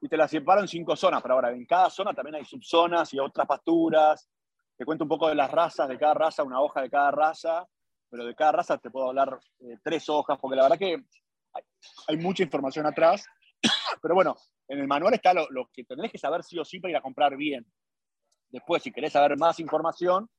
Y 0.01 0.09
te 0.09 0.17
las 0.17 0.31
separo 0.31 0.61
en 0.61 0.67
cinco 0.67 0.95
zonas, 0.95 1.21
pero 1.21 1.35
ahora 1.35 1.51
en 1.51 1.65
cada 1.65 1.89
zona 1.89 2.13
también 2.13 2.35
hay 2.35 2.45
subzonas 2.45 3.13
y 3.13 3.19
otras 3.19 3.47
pasturas. 3.47 4.29
Te 4.77 4.83
cuento 4.83 5.05
un 5.05 5.09
poco 5.09 5.29
de 5.29 5.35
las 5.35 5.49
razas 5.49 5.87
de 5.87 5.97
cada 5.97 6.13
raza, 6.13 6.43
una 6.43 6.59
hoja 6.59 6.81
de 6.81 6.89
cada 6.89 7.11
raza 7.11 7.65
pero 8.09 8.25
de 8.25 8.35
cada 8.35 8.53
raza 8.53 8.77
te 8.77 8.89
puedo 8.89 9.09
hablar 9.09 9.39
eh, 9.59 9.77
tres 9.83 10.07
hojas, 10.09 10.37
porque 10.39 10.55
la 10.55 10.63
verdad 10.63 10.77
que 10.77 11.03
hay, 12.07 12.17
mucha 12.17 12.43
información 12.43 12.85
atrás. 12.85 13.25
Pero 14.01 14.15
bueno, 14.15 14.35
en 14.67 14.79
el 14.79 14.87
manual 14.87 15.13
está 15.13 15.33
lo, 15.33 15.69
que 15.73 15.83
tenés 15.83 16.11
que 16.11 16.17
saber 16.17 16.43
sí 16.43 16.59
o 16.59 16.65
sí 16.65 16.79
para 16.79 16.91
ir 16.91 16.97
a 16.97 17.01
comprar 17.01 17.35
bien. 17.37 17.65
Después, 18.49 18.83
si 18.83 18.91
querés 18.91 19.13
saber 19.13 19.37
más 19.37 19.59
información, 19.59 20.29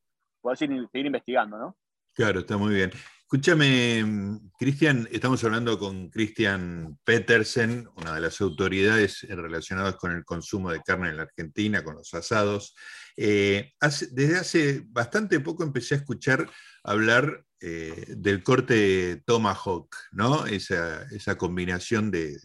podés 0.41 0.63
ir, 0.63 0.89
seguir 0.93 1.07
investigando, 1.07 1.59
¿no? 1.59 1.77
Claro, 2.13 2.41
está 2.41 2.57
muy 2.57 2.75
bien. 2.75 2.91
Escúchame, 3.29 4.39
Cristian, 4.57 5.09
estamos 5.11 5.43
hablando 5.43 5.79
con 5.81 6.09
Cristian 6.11 6.97
Petersen, 7.03 7.89
una 7.97 8.15
de 8.15 8.21
las 8.21 8.41
autoridades 8.41 9.27
relacionadas 9.29 9.97
con 9.97 10.13
el 10.13 10.25
consumo 10.25 10.71
de 10.71 10.81
carne 10.81 11.09
en 11.09 11.17
la 11.17 11.25
Argentina, 11.25 11.83
con 11.83 11.97
los 11.97 12.15
asados. 12.15 12.77
Eh, 13.17 13.73
desde 14.13 14.39
hace 14.39 14.83
bastante 14.87 15.41
poco 15.41 15.65
empecé 15.65 15.95
a 15.95 15.99
escuchar 15.99 16.49
hablar 16.85 17.46
eh, 17.59 18.05
del 18.09 18.43
corte 18.43 19.23
Tomahawk, 19.25 19.89
¿no? 20.13 20.45
Esa, 20.45 21.05
esa 21.11 21.39
combinación 21.39 22.11
de, 22.11 22.37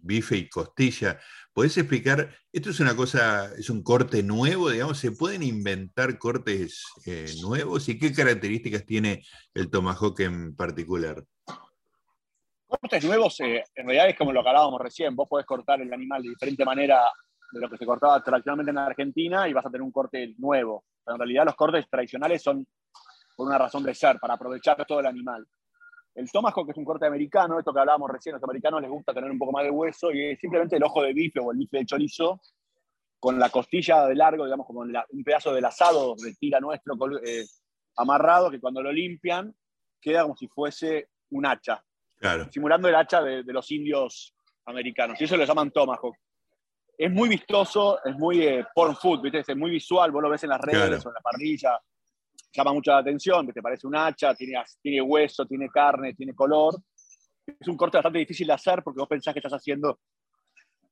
bife 0.00 0.36
y 0.36 0.48
costilla. 0.48 1.18
¿Podés 1.52 1.76
explicar? 1.76 2.30
Esto 2.52 2.70
es 2.70 2.78
una 2.78 2.94
cosa, 2.94 3.52
es 3.58 3.68
un 3.68 3.82
corte 3.82 4.22
nuevo, 4.22 4.70
digamos, 4.70 4.98
¿se 4.98 5.10
pueden 5.10 5.42
inventar 5.42 6.18
cortes 6.18 6.84
eh, 7.04 7.34
nuevos? 7.40 7.88
¿Y 7.88 7.98
qué 7.98 8.12
características 8.12 8.86
tiene 8.86 9.24
el 9.54 9.68
Tomahawk 9.70 10.20
en 10.20 10.54
particular? 10.54 11.24
Cortes 12.68 13.04
nuevos, 13.04 13.40
eh, 13.40 13.64
en 13.74 13.86
realidad 13.86 14.08
es 14.08 14.16
como 14.16 14.32
lo 14.32 14.44
que 14.44 14.48
hablábamos 14.48 14.80
recién, 14.80 15.16
vos 15.16 15.28
podés 15.28 15.46
cortar 15.46 15.80
el 15.80 15.92
animal 15.92 16.22
de 16.22 16.30
diferente 16.30 16.64
manera 16.64 17.02
de 17.50 17.60
lo 17.60 17.68
que 17.68 17.76
se 17.76 17.84
cortaba 17.84 18.22
tradicionalmente 18.22 18.70
en 18.70 18.78
Argentina 18.78 19.48
y 19.48 19.52
vas 19.52 19.66
a 19.66 19.68
tener 19.68 19.82
un 19.82 19.92
corte 19.92 20.32
nuevo. 20.38 20.84
Pero 21.04 21.16
en 21.16 21.20
realidad 21.20 21.44
los 21.44 21.56
cortes 21.56 21.86
tradicionales 21.90 22.40
son 22.40 22.64
por 23.36 23.46
una 23.46 23.58
razón 23.58 23.82
de 23.82 23.94
ser, 23.94 24.18
para 24.18 24.34
aprovechar 24.34 24.84
todo 24.86 25.00
el 25.00 25.06
animal. 25.06 25.46
El 26.14 26.30
tomahawk 26.30 26.68
es 26.68 26.76
un 26.76 26.84
corte 26.84 27.06
americano, 27.06 27.58
esto 27.58 27.72
que 27.72 27.80
hablábamos 27.80 28.10
recién, 28.10 28.34
a 28.34 28.38
los 28.38 28.44
americanos 28.44 28.82
les 28.82 28.90
gusta 28.90 29.14
tener 29.14 29.30
un 29.30 29.38
poco 29.38 29.52
más 29.52 29.64
de 29.64 29.70
hueso 29.70 30.12
y 30.12 30.32
es 30.32 30.38
simplemente 30.38 30.76
el 30.76 30.82
ojo 30.84 31.02
de 31.02 31.14
bife 31.14 31.40
o 31.40 31.52
el 31.52 31.58
bife 31.58 31.78
de 31.78 31.86
chorizo 31.86 32.40
con 33.18 33.38
la 33.38 33.48
costilla 33.48 34.06
de 34.06 34.14
largo, 34.14 34.44
digamos 34.44 34.66
como 34.66 34.80
un 34.80 35.24
pedazo 35.24 35.54
del 35.54 35.64
asado 35.64 36.14
de 36.16 36.34
tira 36.34 36.60
nuestro 36.60 36.94
eh, 37.24 37.46
amarrado 37.96 38.50
que 38.50 38.60
cuando 38.60 38.82
lo 38.82 38.92
limpian 38.92 39.54
queda 40.00 40.22
como 40.22 40.36
si 40.36 40.48
fuese 40.48 41.08
un 41.30 41.46
hacha, 41.46 41.82
simulando 42.50 42.88
el 42.88 42.94
hacha 42.96 43.22
de, 43.22 43.44
los 43.44 43.70
indios 43.70 44.34
americanos. 44.66 45.20
Y 45.20 45.24
eso 45.24 45.36
lo 45.36 45.44
llaman 45.44 45.70
tomahawk. 45.70 46.16
Es 46.98 47.10
muy 47.10 47.28
vistoso, 47.28 48.04
es 48.04 48.14
muy 48.16 48.42
eh, 48.42 48.66
porn 48.74 48.96
food, 48.96 49.22
¿viste? 49.22 49.40
es 49.40 49.56
muy 49.56 49.70
visual, 49.70 50.10
vos 50.10 50.22
lo 50.22 50.28
ves 50.28 50.42
en 50.42 50.50
las 50.50 50.60
redes 50.60 51.06
o 51.06 51.08
en 51.08 51.14
la 51.14 51.20
parrilla, 51.20 51.80
llama 52.52 52.72
mucho 52.72 52.90
la 52.90 52.98
atención, 52.98 53.46
que 53.46 53.52
te 53.52 53.62
parece 53.62 53.86
un 53.86 53.96
hacha, 53.96 54.34
tiene, 54.34 54.62
tiene 54.80 55.00
hueso, 55.00 55.46
tiene 55.46 55.68
carne, 55.68 56.14
tiene 56.14 56.34
color. 56.34 56.76
Es 57.46 57.68
un 57.68 57.76
corte 57.76 57.96
bastante 57.96 58.18
difícil 58.18 58.46
de 58.46 58.52
hacer 58.52 58.82
porque 58.82 59.00
vos 59.00 59.08
pensás 59.08 59.32
que 59.32 59.40
estás 59.40 59.54
haciendo, 59.54 60.00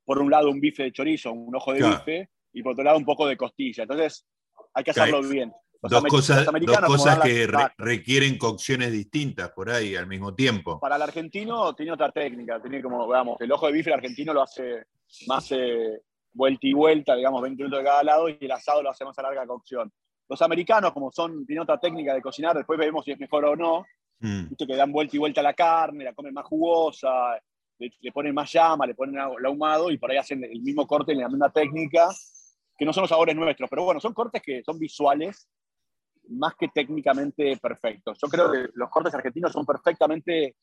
por 0.05 0.19
un 0.19 0.31
lado, 0.31 0.51
un 0.51 0.61
bife 0.61 0.85
de 0.85 0.93
chorizo, 0.93 1.33
un 1.33 1.55
ojo 1.55 1.73
de 1.73 1.83
bife, 1.83 2.31
y 2.53 2.63
por 2.63 2.73
otro 2.73 2.85
lado, 2.85 2.99
un 2.99 3.05
poco 3.05 3.27
de 3.27 3.37
costilla. 3.37 3.83
Entonces, 3.83 4.27
hay 4.75 4.85
que 4.85 4.91
hacerlo 4.91 5.23
bien. 5.23 5.53
dos 5.83 6.05
cosas, 6.05 7.21
que 7.21 7.49
requieren 7.79 8.37
cocciones 8.37 8.93
distintas 8.93 9.51
por 9.51 9.71
ahí 9.71 9.95
al 9.95 10.07
mismo 10.07 10.35
tiempo. 10.35 10.81
Para 10.81 10.97
el 10.97 11.03
argentino 11.03 11.75
tiene 11.75 11.93
otra 11.93 12.11
técnica, 12.11 12.61
tiene 12.61 12.83
como, 12.83 13.07
veamos, 13.07 13.41
el 13.41 13.53
ojo 13.53 13.67
de 13.67 13.73
bife 13.73 13.93
argentino 13.93 14.33
lo 14.33 14.43
hace 14.43 14.85
más 15.27 15.51
eh, 15.53 16.03
vuelta 16.33 16.67
y 16.67 16.73
vuelta, 16.73 17.15
digamos, 17.15 17.43
20 17.43 17.63
minutos 17.63 17.81
de 17.81 17.85
cada 17.85 18.03
lado, 18.03 18.29
y 18.29 18.39
el 18.41 18.53
asado 18.53 18.83
lo 18.83 18.91
hace 18.91 19.05
más 19.05 19.19
a 19.19 19.23
larga 19.23 19.47
cocción. 19.47 19.93
Los 20.31 20.41
americanos, 20.43 20.93
como 20.93 21.11
son, 21.11 21.45
tienen 21.45 21.65
otra 21.65 21.81
técnica 21.81 22.15
de 22.15 22.23
cocinar, 22.23 22.57
después 22.57 22.79
vemos 22.79 23.05
si 23.05 23.11
es 23.11 23.19
mejor 23.19 23.45
o 23.47 23.57
no, 23.57 23.85
mm. 24.21 24.55
que 24.57 24.77
dan 24.77 24.93
vuelta 24.93 25.17
y 25.17 25.19
vuelta 25.19 25.41
a 25.41 25.45
la 25.45 25.55
carne, 25.55 26.05
la 26.05 26.15
comen 26.15 26.33
más 26.33 26.47
jugosa, 26.47 27.37
le, 27.77 28.13
ponen 28.13 28.33
más 28.33 28.53
llama, 28.53 28.87
le 28.87 28.95
ponen 28.95 29.17
el 29.17 29.45
ahumado 29.45 29.91
y 29.91 29.99
por 29.99 30.09
ahí 30.09 30.19
hacen 30.19 30.45
el 30.45 30.63
mismo 30.63 30.87
corte 30.87 31.11
en 31.11 31.19
la 31.19 31.29
misma 31.29 31.51
técnica, 31.51 32.09
que 32.79 32.85
no 32.85 32.93
son 32.93 33.03
los 33.03 33.11
sabores 33.11 33.35
nuestros, 33.35 33.69
pero 33.69 33.83
bueno, 33.83 33.99
son 33.99 34.15
cortes 34.15 34.41
que 34.41 34.63
son 34.63 34.79
visuales 34.79 35.49
más 36.29 36.55
que 36.55 36.69
técnicamente 36.69 37.57
perfectos. 37.57 38.17
Yo 38.23 38.29
creo 38.29 38.53
que 38.53 38.69
los 38.75 38.89
cortes 38.89 39.13
argentinos 39.13 39.51
son 39.51 39.67
perfectamente 39.67 40.55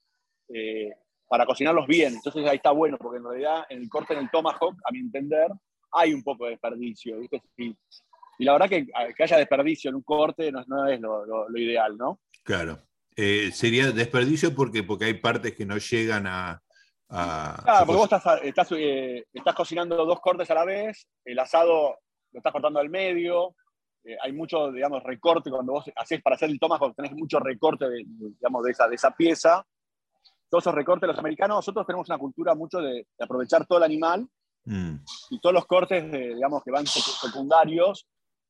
eh, 0.48 0.94
para 1.28 1.46
cocinarlos 1.46 1.88
bien, 1.88 2.14
entonces 2.14 2.46
ahí 2.46 2.56
está 2.56 2.72
bueno, 2.72 2.98
porque 2.98 3.18
en 3.18 3.26
realidad 3.26 3.66
en 3.68 3.82
el 3.82 3.90
corte 3.90 4.14
en 4.14 4.20
el 4.20 4.32
tomahawk, 4.32 4.78
a 4.86 4.94
mi 4.94 5.00
entender, 5.00 5.50
hay 5.92 6.14
un 6.14 6.24
poco 6.24 6.46
de 6.46 6.52
desperdicio. 6.52 7.20
¿viste? 7.20 7.42
Y 8.39 8.46
la 8.46 8.53
verdad 8.53 8.70
que, 8.70 8.88
que 9.15 9.24
haya 9.24 9.38
desperdicio 9.38 9.89
en 9.89 9.96
un 9.96 10.03
corte 10.03 10.51
no, 10.51 10.88
es 10.88 11.00
lo, 11.01 11.58
ideal, 11.58 11.98
¿no? 11.98 12.20
Claro. 12.44 12.79
Eh, 13.15 13.51
sería 13.51 13.91
desperdicio 13.91 14.53
porque, 14.53 14.84
porque 14.84 15.06
hay 15.06 15.15
partes 15.15 15.53
que 15.56 15.65
no 15.65 15.77
llegan 15.77 16.27
a... 16.27 16.62
claro, 17.08 17.86
porque 17.86 17.98
vos 17.98 18.12
estás, 18.12 18.72
eh, 18.74 19.25
estás, 19.34 19.56
cocinando 19.56 20.06
dos 20.06 20.20
cortes 20.22 20.50
a 20.51 20.53
la 20.53 20.65
vez, 20.65 21.08
el 21.25 21.39
asado 21.39 21.98
lo 22.32 22.38
estás 22.38 22.53
cortando 22.53 22.79
al 22.79 22.89
medio, 22.89 23.56
eh, 24.03 24.15
hay 24.22 24.34
mucho, 24.34 24.72
digamos, 24.72 25.01
recorte 25.03 25.50
cuando 25.50 25.74
vos 25.74 25.86
haces 25.96 26.22
para 26.22 26.36
hacer 26.36 26.51
el 26.51 26.60
tomahawk, 26.60 26.96
tenés 26.96 27.13
mucho 27.13 27.39
recorte, 27.39 27.89
de, 27.89 28.03
digamos, 28.06 28.63
de 28.63 28.72
esa, 28.72 28.88
de 28.88 28.96
esa 28.96 29.12
pieza. 29.12 29.65
Todos 30.50 30.63
esos 30.63 30.75
recortes, 30.75 31.08
los 31.08 31.17
americanos, 31.17 31.58
nosotros 31.58 31.88
tenemos 31.88 32.08
una 32.08 32.20
cultura 32.20 32.53
mucho 32.53 32.79
de, 32.79 33.08
aprovechar 33.20 33.65
todo 33.65 33.79
el 33.79 33.84
animal 33.84 34.27
mm. 34.65 34.96
y 35.32 35.39
todos 35.39 35.53
los 35.53 35.65
cortes, 35.65 36.10
digamos, 36.12 36.63
que 36.63 36.72
van 36.72 36.86
secundarios, 36.86 38.08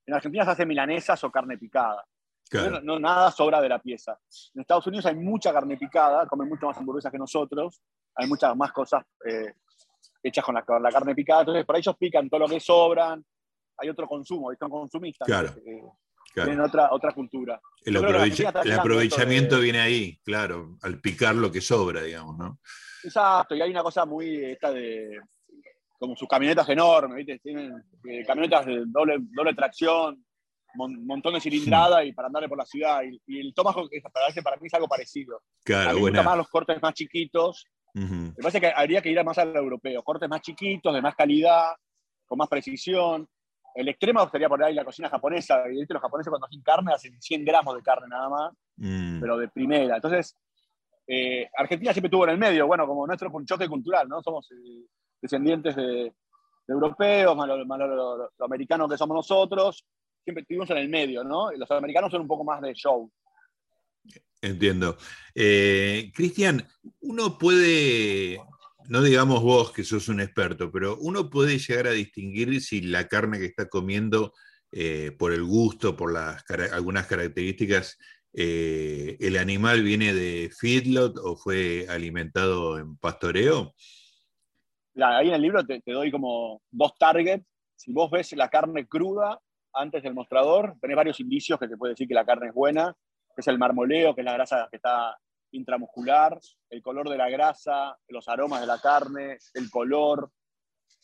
en 0.08 0.14
Argentina 0.14 0.46
se 0.46 0.52
hace 0.52 0.66
milanesas 0.66 1.22
o 1.24 1.32
carne 1.32 1.58
picada. 1.58 2.04
No, 2.82 2.98
nada 2.98 3.30
sobra 3.30 3.60
de 3.60 3.68
la 3.68 3.80
pieza. 3.80 4.18
En 4.56 4.62
Estados 4.62 4.88
Unidos 4.88 5.06
hay 5.06 5.16
mucha 5.16 5.52
carne 5.52 5.76
picada, 5.76 6.26
comen 6.28 6.48
mucho 6.48 6.66
más 6.66 6.78
hamburguesas 6.78 7.12
que 7.12 7.18
nosotros, 7.18 7.82
hay 8.16 8.26
muchas 8.26 8.56
más 8.56 8.72
cosas 8.72 9.04
eh, 9.26 9.54
hechas 10.24 10.46
con 10.46 10.56
la, 10.56 10.64
carne 10.64 11.14
picada, 11.14 11.42
entonces 11.42 11.66
por 11.66 11.76
ahí 11.76 11.82
ellos 11.82 11.98
pican 11.98 12.30
todo 12.30 12.40
lo 12.40 12.48
que 12.48 12.62
sobran, 12.62 13.24
hay 13.78 13.90
otro 13.90 14.08
consumo, 14.08 14.50
son 14.58 14.70
consumistas. 14.70 15.26
Claro. 15.26 15.54
Tienen 16.34 16.62
otra, 16.62 16.90
otra 16.92 17.12
cultura. 17.12 17.60
El, 17.84 17.98
aprovechamiento 17.98 19.60
viene 19.60 19.80
ahí, 19.82 20.18
claro, 20.24 20.78
al 20.84 21.02
picar 21.02 21.36
lo 21.36 21.52
que 21.52 21.60
sobra, 21.60 22.02
digamos, 22.02 22.38
¿no? 22.38 22.60
Exacto, 23.04 23.56
y 23.56 23.62
hay 23.62 23.72
una 23.72 23.84
cosa 23.84 24.06
muy 24.06 24.46
esta 24.46 24.72
de 24.72 25.20
como 25.98 26.16
sus 26.16 26.28
camionetas 26.28 26.68
enormes, 26.70 27.18
¿viste? 27.18 27.40
Tienen 27.40 27.74
eh, 28.08 28.24
camionetas 28.26 28.66
de 28.66 28.84
doble, 28.86 29.18
doble 29.20 29.54
tracción, 29.54 30.24
mon, 30.76 31.06
montón 31.06 31.34
de 31.34 31.42
cilindrada 31.42 32.04
y 32.04 32.14
para 32.14 32.28
andarle 32.28 32.50
por 32.50 32.58
la 32.58 32.66
ciudad. 32.66 33.02
Y, 33.04 33.40
el 33.40 33.54
Tomahawk 33.54 33.90
para, 34.44 34.58
mí 34.58 34.68
es 34.68 34.74
algo 34.74 34.88
parecido. 34.88 35.42
Claro, 35.64 35.90
a 35.90 35.94
mí 35.94 36.02
me 36.02 36.24
más 36.24 36.38
los 36.38 36.48
cortes 36.50 36.82
más 36.82 36.94
chiquitos. 36.94 37.66
Me 37.94 38.32
parece 38.34 38.62
que 38.62 38.72
habría 38.76 39.02
que 39.02 39.10
ir 39.10 39.24
más 39.24 39.40
al 39.40 39.56
europeo. 39.56 40.04
Cortes 40.04 40.30
más 40.30 40.42
chiquitos, 40.42 40.94
de 40.94 41.02
más 41.02 41.16
calidad, 41.16 41.72
con 42.28 42.38
más 42.38 42.48
precisión. 42.48 43.28
El 43.74 43.88
extremo 43.90 44.24
estaría 44.24 44.48
por 44.48 44.64
ahí 44.64 44.76
la 44.76 44.86
cocina 44.86 45.10
japonesa. 45.10 45.64
¿viste? 45.64 45.94
Los 45.96 46.02
japoneses 46.02 46.30
cuando 46.30 46.46
hacen 46.46 46.62
carne 46.62 46.94
hacen 46.94 47.20
100 47.20 47.46
gramos 47.46 47.76
de 47.76 47.82
carne 47.82 48.08
nada 48.08 48.30
más, 48.30 48.54
mm. 48.76 49.20
pero 49.20 49.38
de 49.38 49.48
primera. 49.48 49.96
Entonces, 49.96 50.38
eh, 51.08 51.50
Argentina 51.58 51.92
siempre 51.94 52.08
estuvo 52.08 52.26
en 52.26 52.32
el 52.32 52.38
medio, 52.38 52.68
bueno, 52.68 52.86
como 52.86 53.08
nuestro 53.08 53.32
choque 53.46 53.68
cultural, 53.68 54.08
¿no? 54.08 54.22
Somos 54.22 54.52
eh, 54.52 54.86
descendientes 55.22 55.76
de, 55.76 56.14
europeos, 56.68 57.36
más 57.36 57.48
lo, 57.48 58.32
americanos 58.40 58.90
que 58.90 58.98
somos 58.98 59.16
nosotros, 59.16 59.86
siempre 60.24 60.42
estuvimos 60.42 60.70
en 60.72 60.78
el 60.78 60.90
medio, 60.90 61.24
¿no? 61.24 61.52
los 61.52 61.70
americanos 61.72 62.12
son 62.12 62.22
un 62.22 62.28
poco 62.28 62.44
más 62.44 62.62
de 62.62 62.74
show. 62.74 63.10
Entiendo. 64.42 64.98
Eh, 65.34 66.12
Cristian, 66.14 66.68
uno 67.02 67.38
puede, 67.38 68.40
no 68.88 69.02
digamos 69.02 69.42
vos 69.42 69.72
que 69.72 69.84
sos 69.84 70.10
un 70.10 70.22
experto, 70.22 70.72
pero 70.72 70.98
uno 70.98 71.30
puede 71.30 71.58
llegar 71.58 71.88
a 71.88 71.92
distinguir 71.92 72.62
si 72.62 72.82
la 72.82 73.08
carne 73.08 73.40
que 73.40 73.46
está 73.46 73.68
comiendo, 73.68 74.34
eh, 74.72 75.12
por 75.18 75.34
el 75.34 75.44
gusto, 75.44 75.96
por 75.96 76.16
algunas 76.18 77.08
características, 77.08 77.98
eh, 78.34 79.18
el 79.20 79.38
animal 79.38 79.82
viene 79.82 80.14
de 80.14 80.52
feedlot 80.56 81.18
o 81.18 81.36
fue 81.36 81.88
alimentado 81.90 82.78
en 82.78 82.98
pastoreo 82.98 83.74
ahí 85.04 85.30
en 85.30 85.36
el 85.36 85.42
libro 85.42 85.66
te, 85.66 85.82
doy 85.86 86.12
como 86.12 86.62
dos 86.72 86.98
targets. 86.98 87.46
Si 87.76 87.92
vos 87.94 88.10
ves 88.10 88.34
la 88.34 88.50
carne 88.50 88.88
cruda 88.88 89.40
antes 89.74 90.02
del 90.02 90.14
mostrador, 90.14 90.76
tenés 90.82 90.96
varios 90.96 91.20
indicios 91.20 91.60
que 91.60 91.68
te 91.68 91.78
puede 91.78 91.94
decir 91.94 92.08
que 92.08 92.14
la 92.14 92.26
carne 92.26 92.48
es 92.48 92.54
buena. 92.54 92.96
Es 93.36 93.48
el 93.48 93.60
marmoleo, 93.60 94.16
que 94.16 94.22
es 94.22 94.26
la 94.26 94.34
grasa 94.34 94.68
que 94.72 94.78
está 94.78 95.16
intramuscular, 95.52 96.40
el 96.70 96.82
color 96.82 97.10
de 97.10 97.18
la 97.18 97.30
grasa, 97.30 97.98
los 98.08 98.28
aromas 98.28 98.62
de 98.62 98.68
la 98.68 98.80
carne, 98.80 99.38
el 99.54 99.70
color, 99.70 100.32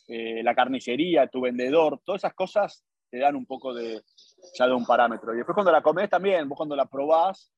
eh, 0.08 0.42
la 0.42 0.54
carnicería, 0.54 1.28
tu 1.28 1.40
vendedor, 1.40 2.00
todas 2.04 2.20
esas 2.20 2.34
cosas 2.34 2.84
te 3.10 3.18
dan 3.18 3.36
un 3.36 3.46
poco 3.46 3.72
de, 3.72 4.02
ya 4.58 4.66
de 4.66 4.74
un 4.74 4.84
parámetro. 4.84 5.32
Y 5.32 5.38
después 5.38 5.54
cuando 5.54 5.72
la 5.72 5.82
comes 5.82 6.10
también, 6.10 6.48
vos 6.48 6.56
cuando 6.56 6.76
la 6.76 6.86
probás, 6.86 7.52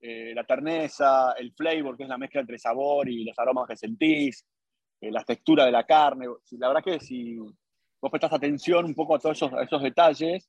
eh, 0.00 0.32
la 0.34 0.44
terneza, 0.44 1.32
el 1.32 1.52
flavor, 1.52 1.96
que 1.96 2.04
es 2.04 2.08
la 2.08 2.18
mezcla 2.18 2.40
entre 2.40 2.58
sabor 2.58 3.08
y 3.08 3.24
los 3.24 3.38
aromas 3.38 3.68
que 3.68 3.76
sentís, 3.76 4.46
eh, 5.02 5.10
la 5.10 5.24
textura 5.24 5.66
de 5.66 5.72
la 5.72 5.84
carne. 5.84 6.26
La 6.52 6.68
verdad 6.68 6.84
que 6.84 7.00
si 7.00 7.36
vos 7.36 8.10
prestás 8.10 8.32
atención 8.32 8.84
un 8.84 8.94
poco 8.94 9.16
a 9.16 9.18
todos 9.18 9.36
esos, 9.36 9.82
detalles, 9.82 10.48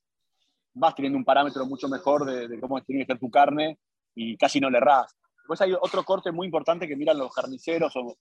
vas 0.72 0.94
teniendo 0.94 1.18
un 1.18 1.24
parámetro 1.24 1.66
mucho 1.66 1.88
mejor 1.88 2.24
de, 2.24 2.60
cómo 2.60 2.80
tiene 2.82 3.02
que 3.02 3.12
ser 3.12 3.18
tu 3.18 3.28
carne 3.28 3.80
y 4.14 4.36
casi 4.36 4.60
no 4.60 4.70
le 4.70 4.78
errás. 4.78 5.12
Después 5.38 5.60
hay 5.60 5.72
otro 5.72 6.04
corte 6.04 6.30
muy 6.30 6.46
importante 6.46 6.86
que 6.86 6.94
miran 6.94 7.18
los 7.18 7.34
carniceros 7.34 7.96
o, 7.96 8.16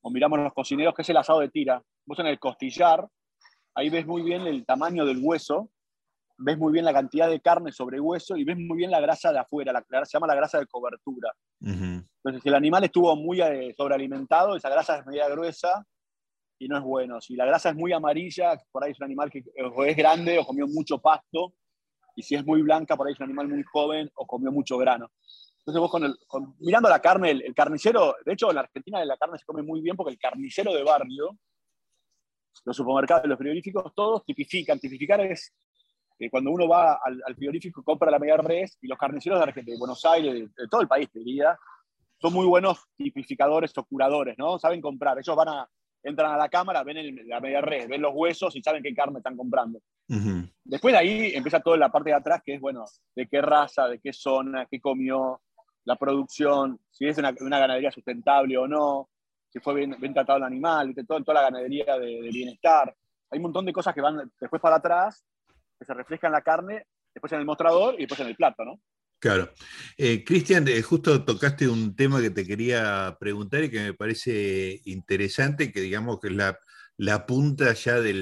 o 0.00 0.10
miramos 0.10 0.38
los 0.38 0.54
cocineros, 0.54 0.94
que 0.94 1.02
es 1.02 1.10
el 1.10 1.18
asado 1.18 1.40
de 1.40 1.50
tira. 1.50 1.82
Vos 2.06 2.18
en 2.20 2.26
el 2.26 2.38
costillar, 2.38 3.06
ahí 3.74 3.90
ves 3.90 4.06
muy 4.06 4.22
bien 4.22 4.46
el 4.46 4.64
tamaño 4.64 5.04
del 5.04 5.18
hueso 5.20 5.70
ves 6.38 6.58
muy 6.58 6.72
bien 6.72 6.84
la 6.84 6.92
cantidad 6.92 7.28
de 7.28 7.40
carne 7.40 7.72
sobre 7.72 8.00
hueso 8.00 8.36
y 8.36 8.44
ves 8.44 8.56
muy 8.56 8.76
bien 8.76 8.90
la 8.90 9.00
grasa 9.00 9.32
de 9.32 9.38
afuera, 9.38 9.72
la, 9.72 10.04
se 10.04 10.12
llama 10.12 10.26
la 10.26 10.34
grasa 10.34 10.58
de 10.58 10.66
cobertura. 10.66 11.32
Entonces, 11.60 12.42
si 12.42 12.48
el 12.48 12.54
animal 12.54 12.84
estuvo 12.84 13.14
muy 13.16 13.40
eh, 13.40 13.74
sobrealimentado, 13.76 14.56
esa 14.56 14.68
grasa 14.68 14.98
es 14.98 15.06
media 15.06 15.28
gruesa 15.28 15.86
y 16.58 16.68
no 16.68 16.76
es 16.76 16.82
bueno. 16.82 17.20
Si 17.20 17.34
la 17.34 17.46
grasa 17.46 17.70
es 17.70 17.76
muy 17.76 17.92
amarilla, 17.92 18.60
por 18.70 18.84
ahí 18.84 18.92
es 18.92 19.00
un 19.00 19.04
animal 19.04 19.30
que 19.30 19.44
o 19.74 19.84
es 19.84 19.96
grande 19.96 20.38
o 20.38 20.44
comió 20.44 20.66
mucho 20.66 20.98
pasto, 20.98 21.54
y 22.14 22.22
si 22.22 22.34
es 22.34 22.44
muy 22.44 22.62
blanca, 22.62 22.96
por 22.96 23.06
ahí 23.06 23.12
es 23.12 23.20
un 23.20 23.24
animal 23.24 23.48
muy 23.48 23.62
joven 23.62 24.10
o 24.14 24.26
comió 24.26 24.50
mucho 24.50 24.78
grano. 24.78 25.10
Entonces 25.58 25.80
vos 25.80 25.90
con 26.28 26.56
mirando 26.60 26.88
la 26.88 27.00
carne, 27.00 27.32
el, 27.32 27.54
carnicero, 27.54 28.14
de 28.24 28.32
hecho 28.32 28.50
en 28.50 28.54
la 28.54 28.60
Argentina 28.62 29.04
la 29.04 29.16
carne 29.16 29.36
se 29.38 29.44
come 29.44 29.62
muy 29.62 29.80
bien 29.80 29.96
porque 29.96 30.12
el 30.12 30.18
carnicero 30.18 30.72
de 30.72 30.84
barrio, 30.84 31.36
los 32.64 32.76
supermercados, 32.76 33.26
los 33.26 33.36
frigoríficos, 33.36 33.92
todos 33.94 34.24
tipifican. 34.24 34.78
Tipificar 34.78 35.20
es 35.20 35.52
que 36.18 36.30
cuando 36.30 36.50
uno 36.50 36.68
va 36.68 36.98
al, 37.04 37.34
frigorífico 37.34 37.82
compra 37.82 38.10
la 38.10 38.18
media 38.18 38.36
res 38.36 38.78
y 38.80 38.86
los 38.86 38.98
carniceros 38.98 39.44
de, 39.44 39.62
de 39.62 39.78
Buenos 39.78 40.04
Aires, 40.04 40.34
de, 40.54 40.68
todo 40.68 40.80
el 40.80 40.88
país, 40.88 41.10
te 41.10 41.18
diría, 41.18 41.56
son 42.20 42.32
muy 42.32 42.46
buenos 42.46 42.86
tipificadores 42.96 43.76
o 43.76 43.84
curadores, 43.84 44.36
¿no? 44.38 44.58
Saben 44.58 44.80
comprar. 44.80 45.18
Ellos 45.18 45.36
van 45.36 45.48
a, 45.48 45.68
entran 46.02 46.32
a 46.32 46.36
la 46.36 46.48
cámara, 46.48 46.82
ven 46.82 47.28
la 47.28 47.40
media 47.40 47.60
red, 47.60 47.88
ven 47.88 48.00
los 48.00 48.12
huesos 48.14 48.54
y 48.56 48.62
saben 48.62 48.82
qué 48.82 48.94
carne 48.94 49.18
están 49.18 49.36
comprando. 49.36 49.80
Después 50.64 50.92
de 50.92 50.98
ahí 50.98 51.32
empieza 51.34 51.60
toda 51.60 51.76
la 51.76 51.90
parte 51.90 52.10
de 52.10 52.16
atrás, 52.16 52.40
que 52.44 52.54
es, 52.54 52.60
bueno, 52.60 52.84
de 53.14 53.26
qué 53.26 53.42
raza, 53.42 53.88
de 53.88 53.98
qué 53.98 54.12
zona, 54.12 54.66
qué 54.70 54.80
comió, 54.80 55.40
la 55.84 55.96
producción, 55.96 56.80
si 56.90 57.06
es 57.06 57.18
una, 57.18 57.32
ganadería 57.32 57.90
sustentable 57.90 58.56
o 58.56 58.66
no, 58.66 59.08
si 59.48 59.60
fue 59.60 59.74
bien, 59.74 59.96
tratado 60.12 60.38
el 60.38 60.44
animal, 60.44 60.94
toda, 61.06 61.22
toda 61.22 61.40
la 61.40 61.50
ganadería 61.50 61.98
de, 61.98 62.22
de, 62.22 62.30
bienestar. 62.30 62.94
Hay 63.30 63.38
un 63.38 63.44
montón 63.44 63.64
de 63.64 63.72
cosas 63.72 63.94
que 63.94 64.00
van 64.00 64.30
después 64.40 64.60
para 64.60 64.76
atrás, 64.76 65.24
que 65.78 65.84
se 65.84 65.94
reflejan 65.94 66.28
en 66.28 66.32
la 66.32 66.42
carne, 66.42 66.86
después 67.14 67.32
en 67.32 67.40
el 67.40 67.46
mostrador 67.46 67.94
y 67.94 68.00
después 68.00 68.20
en 68.20 68.28
el 68.28 68.36
plato, 68.36 68.64
¿no? 68.64 68.80
Claro. 69.18 69.50
Eh, 69.96 70.22
Cristian, 70.24 70.68
eh, 70.68 70.82
justo 70.82 71.24
tocaste 71.24 71.68
un 71.68 71.96
tema 71.96 72.20
que 72.20 72.30
te 72.30 72.46
quería 72.46 73.16
preguntar 73.18 73.64
y 73.64 73.70
que 73.70 73.80
me 73.80 73.94
parece 73.94 74.80
interesante, 74.84 75.72
que 75.72 75.80
digamos 75.80 76.20
que 76.20 76.28
es 76.28 76.34
la, 76.34 76.58
la 76.98 77.26
punta 77.26 77.74
ya 77.74 78.00
de, 78.00 78.14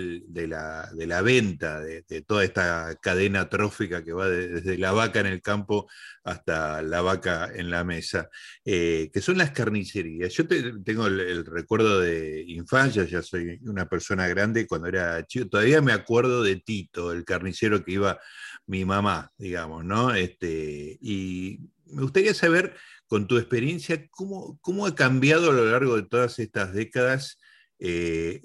la, 0.49 1.23
venta 1.23 1.81
de, 1.81 2.03
toda 2.27 2.45
esta 2.45 2.97
cadena 3.01 3.49
trófica 3.49 4.03
que 4.03 4.13
va 4.13 4.29
desde 4.29 4.79
la 4.79 4.93
vaca 4.93 5.21
en 5.21 5.27
el 5.27 5.43
campo 5.43 5.89
hasta 6.25 6.83
la 6.83 7.01
vaca 7.01 7.51
en 7.55 7.71
la 7.71 7.85
mesa, 7.85 8.29
eh, 8.65 9.11
que 9.13 9.21
son 9.21 9.39
las 9.39 9.53
carnicerías. 9.53 10.33
Yo 10.33 10.47
tengo 10.47 11.07
el, 11.07 11.45
recuerdo 11.47 12.01
de 12.01 12.45
infancia, 12.49 13.05
ya 13.05 13.23
soy 13.23 13.61
una 13.63 13.89
persona 13.89 14.27
grande, 14.27 14.67
cuando 14.67 14.89
era 14.89 15.25
chico, 15.25 15.49
todavía 15.49 15.81
me 15.81 15.93
acuerdo 15.93 16.43
de 16.43 16.57
Tito, 16.57 17.13
el 17.13 17.25
carnicero 17.25 17.85
que 17.85 17.93
iba 17.93 18.19
mi 18.67 18.85
mamá, 18.85 19.31
digamos, 19.39 19.85
¿no? 19.85 20.15
Este, 20.15 20.99
y 21.01 21.61
me 21.87 22.03
gustaría 22.03 22.35
saber, 22.35 22.75
con 23.07 23.29
tu 23.29 23.37
experiencia, 23.37 24.09
cómo, 24.11 24.59
cómo 24.63 24.87
ha 24.87 24.95
cambiado 24.95 25.51
a 25.51 25.55
lo 25.55 25.71
largo 25.71 25.97
de 25.97 26.03
todas 26.03 26.39
estas 26.39 26.73
décadas 26.73 27.39
eh, 27.87 28.41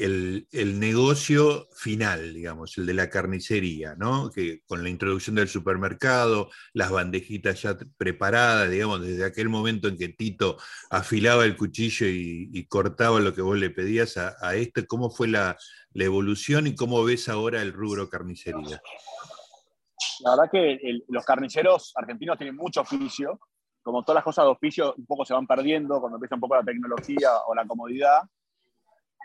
el, 0.52 0.80
negocio 0.82 1.70
final, 1.74 2.34
digamos, 2.34 2.78
el 2.78 2.86
de 2.86 2.94
la 2.94 3.10
carnicería, 3.10 3.96
¿no? 3.96 4.30
Que 4.30 4.64
con 4.68 4.84
la 4.84 4.90
introducción 4.90 5.38
del 5.38 5.48
supermercado, 5.48 6.50
las 6.74 6.92
bandejitas 6.92 7.62
ya 7.62 7.78
preparadas, 7.96 8.70
digamos, 8.70 9.02
desde 9.02 9.24
aquel 9.24 9.48
momento 9.48 9.88
en 9.88 9.98
que 9.98 10.10
Tito 10.10 10.58
afilaba 10.90 11.46
el 11.46 11.56
cuchillo 11.56 12.06
y, 12.06 12.66
cortaba 12.68 13.22
lo 13.22 13.34
que 13.34 13.42
vos 13.42 13.58
le 13.58 13.70
pedías 13.70 14.18
a, 14.18 14.36
a 14.42 14.56
este, 14.56 14.86
¿cómo 14.86 15.10
fue 15.10 15.30
la, 15.30 15.58
la 15.94 16.04
evolución 16.04 16.68
y 16.68 16.76
cómo 16.76 17.02
ves 17.06 17.30
ahora 17.30 17.62
el 17.62 17.72
rubro 17.72 18.10
carnicería? 18.10 18.82
La 20.20 20.32
verdad 20.32 20.52
que 20.52 20.80
los 21.08 21.24
carniceros 21.24 21.94
argentinos 21.96 22.38
tienen 22.38 22.58
mucho 22.58 22.82
oficio, 22.82 23.40
como 23.82 24.04
todas 24.04 24.16
las 24.16 24.26
cosas 24.26 24.44
de 24.44 24.52
oficio 24.52 24.94
un 24.98 25.06
poco 25.06 25.24
se 25.24 25.34
van 25.34 25.48
perdiendo 25.48 26.02
cuando 26.02 26.18
empieza 26.18 26.36
un 26.36 26.42
poco 26.42 26.58
la 26.58 26.64
tecnología 26.64 27.30
o 27.48 27.56
la 27.56 27.66
comodidad, 27.66 28.24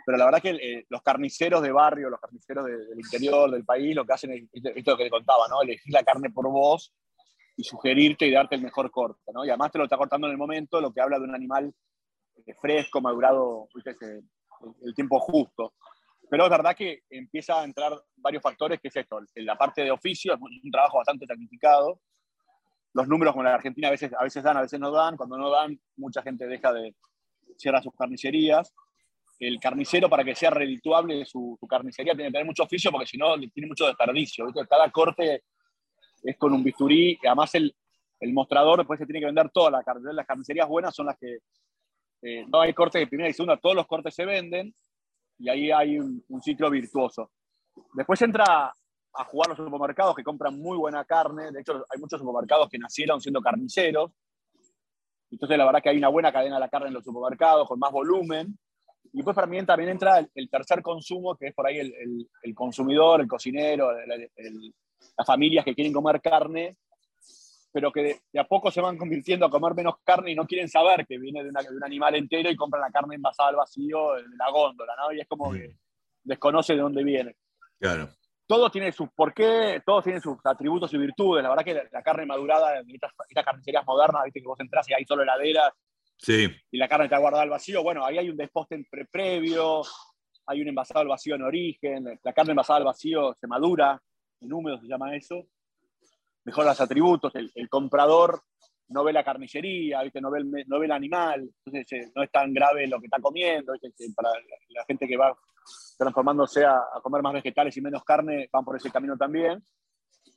pero 0.05 0.19
la 0.19 0.27
verdad 0.27 0.43
que 0.43 0.51
eh, 0.51 0.87
los 0.89 1.03
carniceros 1.03 1.63
de 1.63 1.73
barrio, 1.73 2.11
los 2.11 2.21
carniceros 2.21 2.67
del 2.67 2.99
interior 2.99 3.51
del 3.51 3.65
país, 3.65 3.95
lo 3.95 4.05
que 4.05 4.13
hacen 4.13 4.33
es 4.33 4.65
esto 4.77 4.97
que 4.97 5.05
te 5.05 5.11
contaba, 5.11 5.49
¿no? 5.49 5.63
Elegir 5.63 5.93
la 5.93 6.03
carne 6.03 6.31
por 6.31 6.49
vos 6.51 6.93
y 7.57 7.65
sugerirte 7.65 8.27
y 8.27 8.33
darte 8.33 8.57
el 8.57 8.63
mejor 8.63 8.91
corte, 8.91 9.33
¿no? 9.33 9.45
Y 9.45 9.49
además 9.49 9.73
te 9.73 9.79
lo 9.79 9.85
está 9.85 9.97
cortando 9.97 10.27
en 10.27 10.33
el 10.33 10.39
momento, 10.39 10.81
lo 10.81 10.93
que 10.93 11.01
habla 11.01 11.19
de 11.19 11.25
un 11.25 11.35
animal 11.35 11.73
eh, 12.47 12.55
fresco, 12.61 13.01
madurado, 13.01 13.69
el 14.83 14.95
tiempo 14.95 15.19
justo. 15.21 15.75
Pero 16.29 16.45
es 16.45 16.51
verdad 16.51 16.75
que 16.77 17.03
empieza 17.11 17.61
a 17.61 17.65
entrar 17.65 17.93
varios 18.17 18.43
factores, 18.43 18.81
que 18.81 18.89
es 18.89 18.97
esto, 18.97 19.21
la 19.37 19.57
parte 19.57 19.83
de 19.83 19.91
oficio, 19.91 20.35
es 20.35 20.41
un 20.41 20.71
trabajo 20.71 20.99
bastante 20.99 21.27
tecnificado. 21.27 22.01
Los 22.93 23.09
números 23.09 23.35
con 23.35 23.45
la 23.45 23.55
Argentina 23.55 23.89
a 23.89 23.91
veces, 23.91 24.13
a 24.19 24.23
veces 24.23 24.43
dan, 24.43 24.57
a 24.57 24.63
veces 24.63 24.79
no 24.79 24.91
dan. 24.91 25.17
Cuando 25.17 25.37
no 25.37 25.51
dan, 25.51 25.79
mucha 25.97 26.23
gente 26.23 26.47
deja 26.47 26.73
de 26.73 26.95
cierrar 27.57 27.83
sus 27.83 27.95
carnicerías. 27.95 28.73
El 29.47 29.61
carnicero, 29.61 30.09
para 30.09 30.25
que 30.25 30.35
sea 30.35 30.51
redituable 30.51 31.25
su, 31.27 31.59
carnicería, 31.69 32.15
tiene 32.15 32.29
que 32.29 32.33
tener 32.33 32.47
mucho 32.47 32.63
oficio 32.63 32.91
porque 32.91 33.07
si 33.07 33.19
no, 33.19 33.35
tiene 33.53 33.69
mucho 33.69 33.87
desperdicio. 33.87 34.47
Cada 34.69 34.91
corte 34.91 35.43
es 36.23 36.37
con 36.39 36.53
un 36.53 36.65
bisturí. 36.65 37.19
Además, 37.27 37.55
el, 37.55 37.75
mostrador 38.33 38.79
después 38.79 38.99
se 38.99 39.05
tiene 39.05 39.21
que 39.21 39.27
vender 39.27 39.51
toda 39.51 39.71
la 39.71 39.83
carne. 39.83 40.13
Las 40.15 40.27
carnicerías 40.27 40.67
buenas 40.67 40.95
son 40.95 41.07
las 41.07 41.19
que 41.19 41.39
eh, 42.23 42.47
no 42.49 42.61
hay 42.63 42.73
cortes 42.73 43.01
de 43.01 43.07
primera 43.07 43.29
y 43.29 43.35
segunda, 43.35 43.59
todos 43.59 43.77
los 43.77 43.87
cortes 43.87 44.15
se 44.15 44.25
venden 44.25 44.75
y 45.39 45.51
ahí 45.51 45.71
hay 45.71 45.99
un, 45.99 46.25
ciclo 46.41 46.71
virtuoso. 46.71 47.31
Después 47.93 48.23
entra 48.23 48.75
a 49.17 49.25
jugar 49.25 49.51
los 49.51 49.59
supermercados 49.59 50.15
que 50.15 50.25
compran 50.25 50.59
muy 50.59 50.79
buena 50.79 51.05
carne. 51.05 51.53
De 51.53 51.61
hecho, 51.61 51.85
hay 51.91 52.01
muchos 52.01 52.19
supermercados 52.19 52.69
que 52.71 52.79
nacieron 52.79 53.21
siendo 53.21 53.43
carniceros. 53.43 54.11
Entonces, 55.31 55.59
la 55.59 55.67
verdad 55.67 55.83
que 55.83 55.91
hay 55.91 55.99
una 55.99 56.09
buena 56.09 56.33
cadena 56.33 56.57
de 56.57 56.61
la 56.61 56.69
carne 56.69 56.89
en 56.89 56.95
los 56.95 57.05
supermercados, 57.05 57.69
con 57.69 57.79
más 57.79 57.93
volumen. 57.93 58.59
Y 59.13 59.19
después 59.19 59.37
también, 59.37 59.67
también 59.67 59.91
entra 59.91 60.27
el, 60.35 60.51
tercer 60.51 60.83
consumo, 60.83 61.37
que 61.37 61.49
es 61.49 61.55
por 61.55 61.67
ahí 61.67 61.79
el, 61.79 62.29
el, 62.43 62.55
consumidor, 62.55 63.21
el 63.21 63.29
cocinero, 63.29 63.93
las 63.93 65.27
familias 65.27 65.65
que 65.65 65.75
quieren 65.75 65.93
comer 65.93 66.21
carne 66.21 66.77
pero 67.75 67.91
que 67.91 68.23
de, 68.33 68.39
a 68.39 68.45
poco 68.45 68.71
se 68.71 68.81
van 68.81 68.97
convirtiendo 68.97 69.47
a 69.47 69.51
comer 69.51 69.75
menos 69.75 69.97
carne 70.05 70.31
y 70.31 70.37
no 70.37 70.47
quieren 70.47 70.69
saber 70.69 71.05
que 71.05 71.19
viene 71.19 71.43
de, 71.43 71.51
un 71.51 71.85
animal 71.85 72.15
entero 72.15 72.49
y 72.49 72.55
compran 72.55 72.81
la 72.81 72.91
carne 72.93 73.17
envasada 73.17 73.49
al 73.49 73.57
vacío 73.57 74.13
de 74.13 74.23
la 74.37 74.49
góndola, 74.49 74.95
¿no? 74.97 75.13
Y 75.13 75.21
es 75.21 75.27
como 75.27 75.51
que 75.51 75.75
desconoce 76.23 76.75
de 76.75 76.79
dónde 76.79 77.03
viene. 77.03 77.35
Claro. 77.81 78.11
Todo 78.47 78.71
tiene 78.71 78.93
sus 78.93 79.09
por 79.11 79.35
qué, 79.35 79.83
todos 79.85 80.05
tienen 80.05 80.23
sus 80.23 80.37
atributos 80.45 80.95
y 80.95 80.99
virtudes. 80.99 81.43
La 81.43 81.49
verdad 81.49 81.65
que 81.65 81.89
la, 81.91 82.03
carne 82.05 82.27
madurada 82.27 82.79
en 82.79 82.89
estas, 82.91 83.11
carnicerías 83.45 83.85
modernas, 83.85 84.23
viste 84.23 84.41
que 84.41 84.47
vos 84.47 84.61
entras 84.61 84.89
y 84.89 84.95
hay 84.95 85.05
solo 85.05 85.25
heladeras 85.25 85.73
sí. 86.25 86.49
y 86.71 86.79
la 86.79 86.89
carne 86.89 87.07
está 87.07 87.19
guardada 87.19 87.43
al 87.43 87.51
vacío, 87.51 87.83
bueno, 87.83 88.05
ahí 88.05 88.19
hay 88.19 88.29
un 88.29 88.37
desposte 88.37 88.85
pre 88.91 89.07
previo, 89.07 89.83
hay 90.47 90.61
un 90.61 90.69
envasado 90.69 91.01
al 91.01 91.09
vacío 91.09 91.35
en 91.35 91.43
origen, 91.43 92.21
la 92.23 92.33
carne 92.33 92.53
envasada 92.53 92.79
al 92.79 92.85
vacío 92.85 93.35
se 93.35 93.47
madura, 93.47 94.01
en 94.41 94.53
húmedo 94.53 94.79
se 94.81 94.87
llama 94.87 95.15
eso, 95.15 95.47
mejora 96.45 96.69
los 96.69 96.81
atributos, 96.81 97.33
el, 97.35 97.69
comprador 97.69 98.43
no 98.89 99.03
ve 99.03 99.13
la 99.13 99.25
carnicería, 99.25 100.03
¿viste? 100.03 100.21
No, 100.21 100.31
ve 100.31 100.41
el, 100.41 100.51
no 100.67 100.79
ve 100.79 100.87
el 100.87 100.93
animal, 100.93 101.51
entonces 101.65 101.93
eh, 101.93 102.13
no 102.15 102.23
es 102.23 102.31
tan 102.31 102.53
grave 102.53 102.87
lo 102.87 103.01
que 103.01 103.07
está 103.07 103.19
comiendo, 103.19 103.73
para 104.15 104.31
la 104.69 104.85
gente 104.85 105.09
que 105.09 105.17
va 105.17 105.35
transformándose 105.97 106.65
a, 106.65 106.81
comer 107.03 107.23
más 107.23 107.33
vegetales 107.33 107.77
y 107.77 107.81
menos 107.81 108.05
carne, 108.05 108.49
van 108.53 108.65
por 108.65 108.77
ese 108.77 108.91
camino 108.91 109.17
también. 109.17 109.65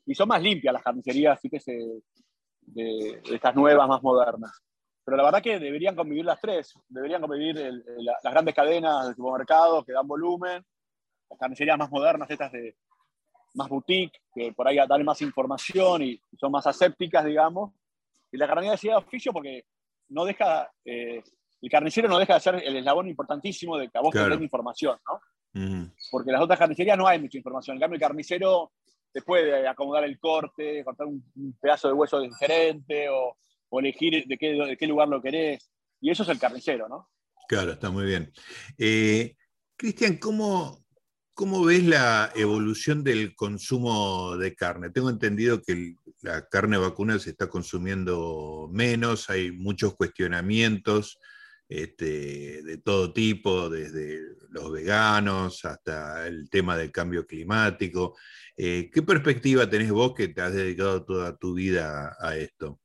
Y 0.06 0.16
son 0.16 0.30
más 0.30 0.42
limpias 0.42 0.74
las 0.74 0.84
carnicerías, 0.84 1.38
así 1.38 1.50
que 1.50 1.60
de, 2.62 3.22
estas 3.32 3.56
nuevas, 3.56 3.88
más 3.88 4.02
modernas. 4.02 4.52
Pero 5.08 5.16
la 5.16 5.24
verdad 5.24 5.42
que 5.42 5.58
deberían 5.58 5.96
convivir 5.96 6.26
las 6.26 6.42
tres, 6.42 6.78
deberían 6.90 7.22
convivir 7.22 7.56
las 8.00 8.34
grandes 8.34 8.54
cadenas 8.54 9.08
de 9.08 9.16
supermercados 9.16 9.86
que 9.86 9.94
dan 9.94 10.06
volumen, 10.06 10.66
las 11.30 11.40
carnicerías 11.40 11.78
más 11.78 11.90
modernas, 11.90 12.30
estas 12.30 12.52
de, 12.52 12.76
más 13.54 13.70
boutique, 13.70 14.20
que 14.36 14.52
por 14.52 14.68
ahí 14.68 14.76
dan 14.86 15.06
más 15.06 15.22
información 15.22 16.04
y 16.04 16.20
son 16.38 16.52
más 16.52 16.68
asépticas, 16.68 17.24
digamos. 17.24 17.72
Y 18.34 18.38
la 18.38 18.48
carnicería 18.48 18.98
de 18.98 19.06
oficio 19.06 19.32
porque 19.32 19.64
no 20.10 20.26
deja, 20.26 20.70
eh, 20.84 21.24
el 21.62 21.70
carnicero 21.72 22.10
no 22.10 22.20
deja 22.20 22.34
de 22.34 22.40
ser 22.42 22.56
el 22.56 22.76
eslabón 22.76 23.08
importantísimo 23.08 23.78
de 23.78 23.88
que 23.88 23.98
a 23.98 24.02
vos 24.02 24.12
claro. 24.12 24.36
información, 24.36 25.00
¿no? 25.08 25.22
Porque 26.12 26.32
en 26.32 26.34
las 26.34 26.44
otras 26.44 26.60
carnicerías 26.60 26.98
no 26.98 27.08
hay 27.08 27.22
mucha 27.22 27.38
información. 27.38 27.78
En 27.78 27.80
cambio, 27.80 27.96
el 27.96 28.02
carnicero 28.02 28.74
te 29.14 29.22
puede 29.22 29.66
acomodar 29.66 30.04
el 30.04 30.20
corte, 30.20 30.84
cortar 30.84 31.08
un, 31.08 31.24
pedazo 31.62 31.88
de 31.88 31.94
hueso 31.94 32.20
diferente 32.20 33.08
o, 33.08 33.38
o 33.70 33.80
elegir 33.80 34.26
de 34.26 34.38
qué, 34.38 34.54
de 34.54 34.78
qué, 34.78 34.88
lugar 34.88 35.08
lo 35.08 35.22
querés. 35.22 35.72
Y 36.00 36.12
eso 36.12 36.24
es 36.24 36.30
el 36.30 36.40
carnicero, 36.40 36.88
¿no? 36.88 37.10
Claro, 37.48 37.72
está 37.72 37.90
muy 37.90 38.06
bien. 38.06 38.32
Eh, 38.78 39.36
Cristian, 39.78 40.18
¿cómo, 40.18 40.86
¿Cómo 41.38 41.64
ves 41.64 41.86
la 41.86 42.32
evolución 42.34 43.04
del 43.04 43.36
consumo 43.36 44.36
de 44.38 44.56
carne? 44.56 44.90
Tengo 44.90 45.12
entendido 45.12 45.62
que 45.62 45.94
la 46.24 46.48
carne 46.48 46.78
vacuna 46.78 47.20
se 47.20 47.30
está 47.30 47.48
consumiendo 47.48 48.68
menos, 48.74 49.30
hay 49.30 49.52
muchos 49.52 49.94
cuestionamientos 49.96 51.20
este, 51.70 52.64
de 52.64 52.78
todo 52.80 53.14
tipo, 53.14 53.70
desde 53.70 54.20
los 54.50 54.72
veganos 54.72 55.64
hasta 55.64 56.26
el 56.26 56.50
tema 56.50 56.76
del 56.76 56.92
cambio 56.92 57.28
climático. 57.28 58.18
Eh, 58.56 58.90
¿Qué 58.92 59.04
perspectiva 59.04 59.70
tenés 59.70 59.92
vos 59.92 60.16
que 60.16 60.30
te 60.30 60.42
has 60.42 60.54
dedicado 60.54 61.06
toda 61.06 61.38
tu 61.38 61.54
vida 61.54 62.18
a 62.20 62.36
esto? 62.36 62.80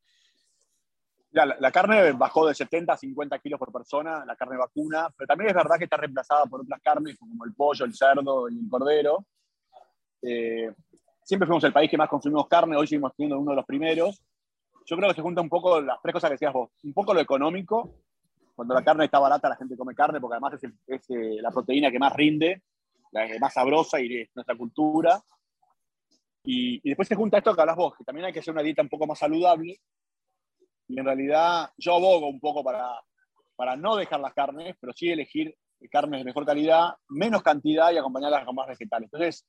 La, 1.32 1.72
carne 1.72 2.12
bajó 2.12 2.46
de 2.46 2.54
70 2.54 2.92
a 2.92 2.96
50 2.96 3.38
kilos 3.38 3.58
por 3.58 3.72
persona, 3.72 4.24
la 4.24 4.36
carne 4.36 4.56
vacuna, 4.56 5.08
pero 5.16 5.26
también 5.26 5.50
es 5.50 5.56
verdad 5.56 5.78
que 5.78 5.84
está 5.84 5.96
reemplazada 5.96 6.44
por 6.44 6.60
otras 6.60 6.80
carnes 6.82 7.16
como 7.16 7.44
el 7.44 7.54
pollo, 7.54 7.84
el 7.86 7.94
cerdo 7.94 8.48
y 8.50 8.58
el 8.58 8.68
cordero. 8.68 9.24
Eh, 10.20 10.70
siempre 11.24 11.46
fuimos 11.46 11.64
el 11.64 11.72
país 11.72 11.90
que 11.90 11.96
más 11.96 12.08
consumimos 12.08 12.46
carne, 12.48 12.76
hoy 12.76 12.86
seguimos 12.86 13.12
siendo 13.16 13.38
uno 13.38 13.52
de 13.52 13.56
los 13.56 13.64
primeros. 13.64 14.22
yo 14.84 14.96
creo 14.96 15.08
que 15.08 15.14
se 15.14 15.22
junta 15.22 15.40
un 15.40 15.48
poco 15.48 15.80
las 15.80 16.00
tres 16.02 16.12
cosas 16.12 16.28
que 16.28 16.34
decías 16.34 16.52
vos. 16.52 16.70
Un 16.84 16.92
poco 16.92 17.14
lo 17.14 17.20
económico. 17.20 17.94
Cuando 18.54 18.74
la 18.74 18.84
carne 18.84 19.06
está 19.06 19.18
barata, 19.18 19.48
la 19.48 19.56
gente 19.56 19.76
come 19.76 19.94
carne 19.94 20.20
porque 20.20 20.34
además 20.34 20.62
es, 20.86 21.10
eh, 21.10 21.38
la 21.40 21.50
proteína 21.50 21.90
que 21.90 21.98
más 21.98 22.12
rinde, 22.12 22.62
la 23.10 23.26
más 23.40 23.54
sabrosa 23.54 23.98
y 24.00 24.20
es 24.20 24.28
nuestra 24.34 24.54
cultura. 24.54 25.18
Y, 26.44 26.80
y, 26.82 26.90
después 26.90 27.08
se 27.08 27.14
junta 27.14 27.38
esto 27.38 27.54
que 27.54 27.60
hablas 27.60 27.76
vos, 27.76 27.94
que 27.96 28.04
también 28.04 28.26
hay 28.26 28.32
que 28.32 28.40
hacer 28.40 28.52
una 28.52 28.62
dieta 28.62 28.82
un 28.82 28.88
poco 28.90 29.06
más 29.06 29.18
saludable. 29.18 29.80
Y 30.92 30.98
en 30.98 31.06
realidad 31.06 31.70
yo 31.78 31.94
abogo 31.94 32.28
un 32.28 32.38
poco 32.38 32.62
para, 32.62 32.86
para 33.56 33.76
no 33.76 33.96
dejar 33.96 34.20
las 34.20 34.34
carnes, 34.34 34.76
pero 34.78 34.92
sí 34.92 35.10
elegir 35.10 35.56
carnes 35.90 36.20
de 36.20 36.24
mejor 36.24 36.44
calidad, 36.44 36.90
menos 37.08 37.42
cantidad 37.42 37.90
y 37.90 37.96
acompañarlas 37.96 38.44
con 38.44 38.54
más 38.54 38.68
vegetales. 38.68 39.08
Entonces, 39.10 39.46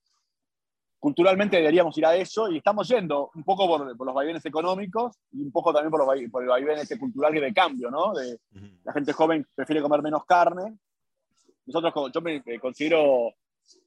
culturalmente 0.99 1.57
deberíamos 1.57 1.97
ir 1.97 2.05
a 2.05 2.15
eso 2.15 2.49
y 2.49 2.57
estamos 2.57 2.87
yendo 2.87 3.29
un 3.35 3.43
poco 3.43 3.67
por, 3.67 4.05
los 4.05 4.15
vaivenes 4.15 4.45
económicos 4.45 5.17
y 5.33 5.41
un 5.41 5.51
poco 5.51 5.73
también 5.73 5.91
por, 5.91 5.99
los, 5.99 6.31
por 6.31 6.43
el 6.43 6.49
vaivén 6.49 6.79
este 6.79 6.97
cultural 6.97 7.35
y 7.35 7.41
de 7.41 7.53
cambio, 7.53 7.91
¿no? 7.91 8.13
De, 8.13 8.39
La 8.85 8.93
gente 8.93 9.11
joven 9.11 9.45
prefiere 9.53 9.81
comer 9.81 10.01
menos 10.01 10.23
carne. 10.25 10.77
Nosotros, 11.65 12.09
yo 12.13 12.21
me, 12.21 12.41
considero, 12.57 13.33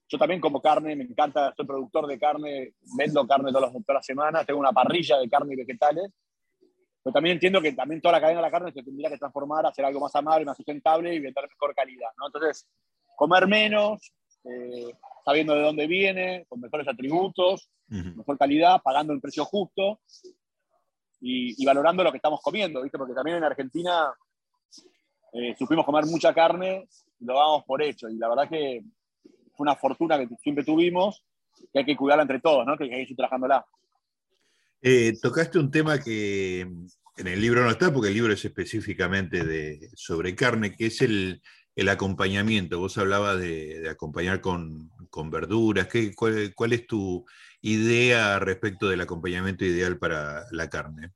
yo 0.07 0.19
también 0.19 0.43
como 0.43 0.61
carne, 0.61 0.95
me 0.95 1.05
encanta, 1.05 1.55
soy 1.57 1.67
productor 1.67 2.07
de 2.07 2.19
carne, 2.19 2.75
vendo 2.99 3.27
carne 3.27 3.51
todas 3.51 3.73
las, 3.73 3.85
todas 3.85 3.99
las 3.99 4.07
semanas, 4.07 4.45
tengo 4.45 4.61
una 4.61 4.73
parrilla 4.73 5.17
de 5.17 5.29
carne 5.29 5.55
y 5.55 5.57
vegetales, 5.57 6.13
pero 7.07 7.15
también 7.15 7.35
entiendo 7.35 7.63
que 7.63 7.73
también 7.73 8.01
toda 8.01 8.15
la 8.15 8.21
cadena 8.21 8.41
de 8.41 8.47
la 8.47 8.51
carne 8.51 8.73
se 8.73 8.83
tendría 8.83 9.09
que 9.09 9.17
transformar, 9.17 9.65
hacer 9.65 9.85
algo 9.85 10.01
más 10.01 10.17
amable, 10.17 10.45
más 10.45 10.57
sustentable 10.57 11.15
y 11.15 11.21
vender 11.21 11.49
mejor 11.49 11.73
calidad, 11.73 12.09
¿no? 12.19 12.27
Entonces, 12.27 12.67
comer 13.15 13.47
menos, 13.47 14.13
eh, 14.43 14.93
sabiendo 15.25 15.55
de 15.55 15.63
dónde 15.63 15.87
viene, 15.87 16.47
con 16.49 16.61
mejores 16.61 16.89
atributos, 16.89 17.71
mejor 17.87 18.37
calidad, 18.37 18.83
pagando 18.83 19.13
el 19.13 19.21
precio 19.21 19.45
justo 19.45 20.01
y, 21.21 21.65
valorando 21.65 22.03
lo 22.03 22.11
que 22.11 22.17
estamos 22.17 22.41
comiendo, 22.43 22.83
¿viste? 22.83 22.99
Porque 22.99 23.15
también 23.15 23.37
en 23.37 23.45
Argentina 23.45 24.13
eh, 25.33 25.55
supimos 25.57 25.87
comer 25.87 26.07
mucha 26.07 26.35
carne 26.35 26.89
y 27.21 27.25
lo 27.25 27.35
damos 27.35 27.63
por 27.67 27.85
hecho. 27.85 28.09
Y 28.09 28.17
la 28.17 28.31
verdad 28.31 28.49
que 28.49 28.83
fue 29.55 29.65
una 29.65 29.77
fortuna 29.77 30.19
que 30.19 30.27
siempre 30.43 30.65
tuvimos, 30.65 31.25
que 31.73 31.79
hay 31.79 31.85
que 31.85 31.97
cuidarla 31.97 32.23
entre 32.23 32.41
todos, 32.41 32.67
¿no? 32.67 32.77
Que 32.77 32.83
hay 32.83 32.91
que 32.91 33.13
ir 33.13 33.17
trabajándola. 33.17 33.65
Eh, 34.89 35.19
tocaste 35.21 35.59
un 35.59 35.69
tema 35.69 35.99
que 35.99 36.61
en 36.61 37.27
el 37.27 37.41
libro 37.41 37.65
no 37.65 37.71
está, 37.71 37.93
porque 37.93 38.07
el 38.07 38.15
libro 38.15 38.33
es 38.33 38.45
específicamente 38.45 39.45
de, 39.45 39.91
sobre 39.97 40.37
carne, 40.37 40.77
que 40.77 40.87
es 40.87 41.03
el, 41.03 41.43
el 41.75 41.89
acompañamiento. 41.89 42.79
Vos 42.79 42.97
hablabas 42.97 43.41
de, 43.41 43.89
acompañar 43.91 44.41
con, 44.41 44.89
verduras. 45.29 45.89
¿Qué, 45.89 46.15
cuál, 46.15 46.73
es 46.73 46.87
tu 46.87 47.27
idea 47.63 48.39
respecto 48.39 48.89
del 48.89 49.01
acompañamiento 49.01 49.65
ideal 49.65 49.99
para 49.99 50.45
la 50.53 50.71
carne? 50.71 51.11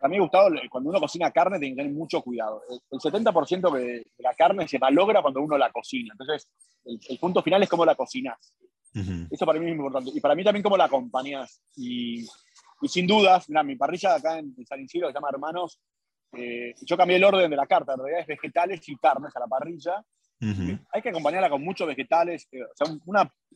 A 0.00 0.08
mí, 0.08 0.18
Gustavo, 0.18 0.48
cuando 0.68 0.90
uno 0.90 0.98
cocina 0.98 1.30
carne 1.30 1.60
tiene 1.60 1.76
que 1.76 1.82
tener 1.82 1.96
mucho 1.96 2.22
cuidado. 2.22 2.62
El 2.90 2.98
70% 2.98 3.72
de 3.72 4.04
la 4.18 4.34
carne 4.34 4.66
se 4.66 4.80
malogra 4.80 5.22
cuando 5.22 5.42
uno 5.42 5.56
la 5.56 5.70
cocina. 5.70 6.12
Entonces, 6.12 6.48
el, 6.84 7.18
punto 7.20 7.40
final 7.40 7.62
es 7.62 7.68
cómo 7.68 7.86
la 7.86 7.94
cocinas. 7.94 8.52
Eso 9.30 9.46
para 9.46 9.60
mí 9.60 9.70
es 9.70 9.76
muy 9.76 9.86
importante. 9.86 10.10
Y 10.12 10.20
para 10.20 10.34
mí 10.34 10.42
también 10.42 10.64
cómo 10.64 10.76
la 10.76 10.86
acompañas. 10.86 11.62
Y, 11.76 12.26
sin 12.86 13.06
dudas, 13.06 13.48
mira, 13.48 13.62
mi 13.62 13.76
parrilla 13.76 14.14
acá 14.14 14.38
en, 14.38 14.54
San 14.66 14.80
Isidro, 14.80 15.08
que 15.08 15.12
se 15.12 15.16
llama 15.16 15.30
Hermanos, 15.32 15.80
eh, 16.32 16.74
yo 16.82 16.96
cambié 16.96 17.16
el 17.16 17.24
orden 17.24 17.50
de 17.50 17.56
la 17.56 17.66
carta, 17.66 17.94
en 17.94 17.98
realidad 18.00 18.20
es 18.20 18.26
vegetales 18.26 18.88
y 18.88 18.96
carnes 18.96 19.34
a 19.34 19.40
la 19.40 19.46
parrilla. 19.46 20.04
Hay 20.92 21.02
que 21.02 21.08
acompañarla 21.08 21.50
con 21.50 21.64
muchos 21.64 21.88
vegetales. 21.88 22.46
Eh, 22.52 22.62
o 22.62 22.76
sea, 22.76 22.96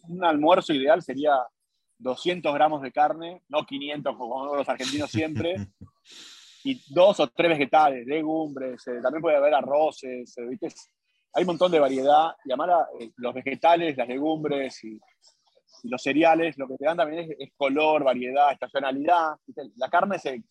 un 0.08 0.24
almuerzo 0.24 0.72
ideal 0.72 1.00
sería 1.00 1.34
200 1.98 2.52
gramos 2.52 2.82
de 2.82 2.90
carne, 2.90 3.42
no 3.48 3.64
500 3.64 4.16
como 4.16 4.56
los 4.56 4.68
argentinos 4.68 5.10
siempre, 5.10 5.54
y 6.64 6.82
dos 6.92 7.20
o 7.20 7.28
tres 7.28 7.50
vegetales, 7.50 8.06
legumbres, 8.06 8.84
eh, 8.88 9.00
también 9.02 9.22
puede 9.22 9.36
haber 9.36 9.54
arroces, 9.54 10.34
hay 11.34 11.42
un 11.42 11.46
montón 11.46 11.72
de 11.72 11.80
variedad. 11.80 12.34
Y 12.44 12.52
además 12.52 12.86
los 13.16 13.34
vegetales, 13.34 13.96
las 13.96 14.08
legumbres 14.08 14.82
y, 14.84 15.00
los 15.84 16.02
cereales, 16.02 16.56
lo 16.58 16.68
que 16.68 16.76
te 16.76 16.84
dan 16.84 16.96
también 16.96 17.34
es, 17.38 17.50
color, 17.56 18.04
variedad, 18.04 18.52
estacionalidad. 18.52 19.36
La 19.76 19.88
carne 19.88 20.18
se, 20.18 20.42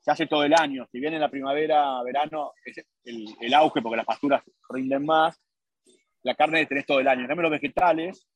se 0.00 0.10
hace 0.10 0.26
todo 0.26 0.44
el 0.44 0.54
año. 0.54 0.86
Si 0.90 0.98
viene 0.98 1.18
la 1.18 1.30
primavera, 1.30 2.02
verano, 2.02 2.52
es 2.64 2.84
el, 3.04 3.54
auge 3.54 3.82
porque 3.82 3.96
las 3.96 4.06
pasturas 4.06 4.42
rinden 4.68 5.04
más. 5.04 5.40
La 6.22 6.34
carne 6.34 6.66
tenés 6.66 6.86
todo 6.86 7.00
el 7.00 7.08
año. 7.08 7.26
Cambio, 7.26 7.42
los 7.42 7.52
vegetales 7.52 8.26